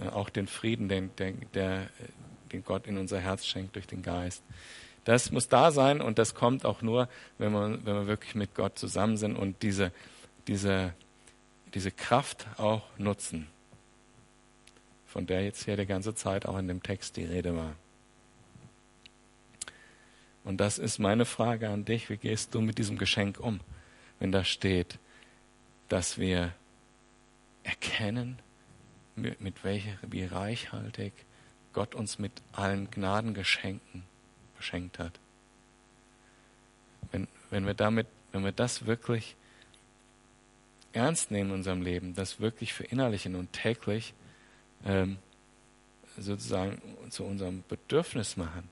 äh, 0.00 0.08
auch 0.08 0.30
den 0.30 0.46
Frieden, 0.46 0.88
den, 0.88 1.10
der, 1.16 1.32
der, 1.54 1.86
den 2.52 2.64
Gott 2.64 2.86
in 2.86 2.98
unser 2.98 3.20
Herz 3.20 3.46
schenkt 3.46 3.76
durch 3.76 3.86
den 3.86 4.02
Geist. 4.02 4.42
Das 5.04 5.30
muss 5.30 5.48
da 5.48 5.70
sein 5.70 6.00
und 6.00 6.18
das 6.18 6.34
kommt 6.34 6.64
auch 6.64 6.82
nur, 6.82 7.08
wenn 7.38 7.52
wir, 7.52 7.78
wenn 7.84 7.94
wir 7.94 8.06
wirklich 8.06 8.34
mit 8.34 8.54
Gott 8.54 8.78
zusammen 8.78 9.16
sind 9.16 9.36
und 9.36 9.62
diese, 9.62 9.92
diese, 10.46 10.94
diese 11.74 11.90
Kraft 11.90 12.46
auch 12.58 12.82
nutzen, 12.98 13.46
von 15.06 15.26
der 15.26 15.42
jetzt 15.42 15.64
hier 15.64 15.76
die 15.76 15.86
ganze 15.86 16.14
Zeit 16.14 16.46
auch 16.46 16.58
in 16.58 16.68
dem 16.68 16.82
Text 16.82 17.16
die 17.16 17.24
Rede 17.24 17.56
war. 17.56 17.74
Und 20.44 20.58
das 20.58 20.78
ist 20.78 20.98
meine 20.98 21.24
Frage 21.24 21.68
an 21.68 21.84
dich. 21.84 22.08
Wie 22.08 22.16
gehst 22.16 22.54
du 22.54 22.60
mit 22.60 22.78
diesem 22.78 22.98
Geschenk 22.98 23.38
um, 23.38 23.60
wenn 24.18 24.32
da 24.32 24.44
steht, 24.44 24.98
dass 25.88 26.18
wir 26.18 26.52
erkennen, 27.62 28.38
mit 29.16 29.64
welcher, 29.64 29.98
wie 30.02 30.24
reichhaltig 30.24 31.12
Gott 31.72 31.94
uns 31.94 32.18
mit 32.18 32.32
allen 32.52 32.90
Gnadengeschenken 32.90 34.02
beschenkt 34.56 34.98
hat. 34.98 35.18
Wenn, 37.12 37.28
wenn 37.50 37.66
wir 37.66 37.74
damit, 37.74 38.06
wenn 38.32 38.44
wir 38.44 38.52
das 38.52 38.86
wirklich 38.86 39.36
ernst 40.92 41.30
nehmen 41.30 41.50
in 41.50 41.56
unserem 41.56 41.82
Leben, 41.82 42.14
das 42.14 42.40
wirklich 42.40 42.72
verinnerlichen 42.72 43.36
und 43.36 43.52
täglich 43.52 44.14
ähm, 44.84 45.18
sozusagen 46.18 46.80
zu 47.10 47.24
unserem 47.24 47.62
Bedürfnis 47.68 48.36
machen, 48.36 48.68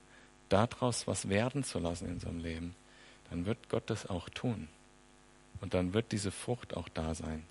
daraus 0.49 1.07
was 1.07 1.29
werden 1.29 1.63
zu 1.63 1.79
lassen 1.79 2.07
in 2.07 2.13
unserem 2.13 2.39
Leben, 2.39 2.75
dann 3.29 3.45
wird 3.45 3.69
Gott 3.69 3.89
das 3.89 4.07
auch 4.07 4.29
tun. 4.29 4.67
Und 5.61 5.73
dann 5.73 5.93
wird 5.93 6.11
diese 6.11 6.31
Frucht 6.31 6.75
auch 6.75 6.89
da 6.89 7.13
sein. 7.13 7.45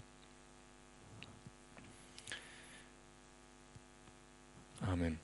Amen. 4.80 5.18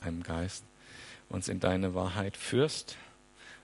Einem 0.00 0.22
Geist 0.22 0.64
uns 1.28 1.48
in 1.48 1.60
deine 1.60 1.94
Wahrheit 1.94 2.36
führst 2.36 2.96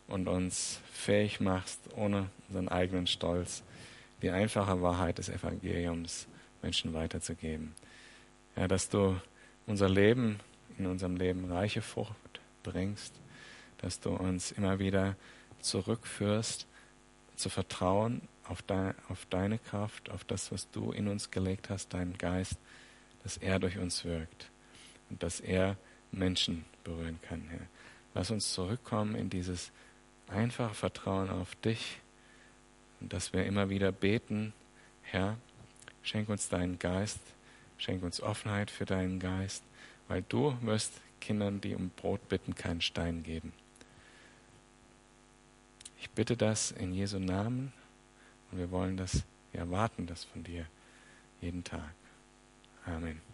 und 0.06 0.28
uns 0.28 0.80
fähig 0.92 1.40
machst, 1.40 1.80
ohne 1.96 2.28
unseren 2.48 2.68
eigenen 2.68 3.06
Stolz 3.06 3.62
die 4.22 4.30
einfache 4.30 4.82
Wahrheit 4.82 5.18
des 5.18 5.28
Evangeliums 5.28 6.26
Menschen 6.62 6.94
weiterzugeben. 6.94 7.74
Ja, 8.56 8.68
dass 8.68 8.88
du 8.88 9.20
unser 9.66 9.88
Leben, 9.88 10.40
in 10.78 10.86
unserem 10.86 11.16
Leben 11.16 11.50
reiche 11.50 11.82
Frucht 11.82 12.40
bringst 12.62 13.20
dass 13.84 14.00
du 14.00 14.10
uns 14.10 14.50
immer 14.50 14.78
wieder 14.78 15.14
zurückführst, 15.60 16.66
zu 17.36 17.50
vertrauen 17.50 18.22
auf, 18.44 18.62
de, 18.62 18.94
auf 19.10 19.26
deine 19.26 19.58
Kraft, 19.58 20.10
auf 20.10 20.24
das, 20.24 20.50
was 20.50 20.70
du 20.70 20.90
in 20.92 21.06
uns 21.06 21.30
gelegt 21.30 21.68
hast, 21.68 21.92
deinen 21.92 22.16
Geist, 22.16 22.56
dass 23.22 23.36
er 23.36 23.58
durch 23.58 23.76
uns 23.76 24.04
wirkt 24.06 24.50
und 25.10 25.22
dass 25.22 25.38
er 25.40 25.76
Menschen 26.12 26.64
berühren 26.82 27.20
kann, 27.20 27.42
Herr. 27.50 27.66
Lass 28.14 28.30
uns 28.30 28.54
zurückkommen 28.54 29.16
in 29.16 29.28
dieses 29.28 29.70
einfache 30.28 30.74
Vertrauen 30.74 31.28
auf 31.28 31.54
dich 31.56 31.98
und 33.00 33.12
dass 33.12 33.34
wir 33.34 33.44
immer 33.44 33.68
wieder 33.68 33.92
beten, 33.92 34.54
Herr, 35.02 35.36
schenk 36.02 36.30
uns 36.30 36.48
deinen 36.48 36.78
Geist, 36.78 37.20
schenk 37.78 38.02
uns 38.02 38.20
Offenheit 38.20 38.70
für 38.70 38.84
deinen 38.84 39.18
Geist, 39.20 39.62
weil 40.08 40.22
du 40.28 40.56
wirst 40.62 40.92
Kindern, 41.20 41.60
die 41.60 41.74
um 41.74 41.90
Brot 41.90 42.28
bitten, 42.28 42.54
keinen 42.54 42.80
Stein 42.80 43.22
geben. 43.22 43.52
Ich 46.00 46.10
bitte 46.10 46.36
das 46.36 46.70
in 46.70 46.92
Jesu 46.92 47.18
Namen 47.18 47.72
und 48.50 48.58
wir 48.58 48.70
wollen 48.70 48.96
das, 48.96 49.24
wir 49.52 49.60
erwarten 49.60 50.06
das 50.06 50.24
von 50.24 50.44
dir 50.44 50.66
jeden 51.40 51.64
Tag. 51.64 51.94
Amen. 52.86 53.33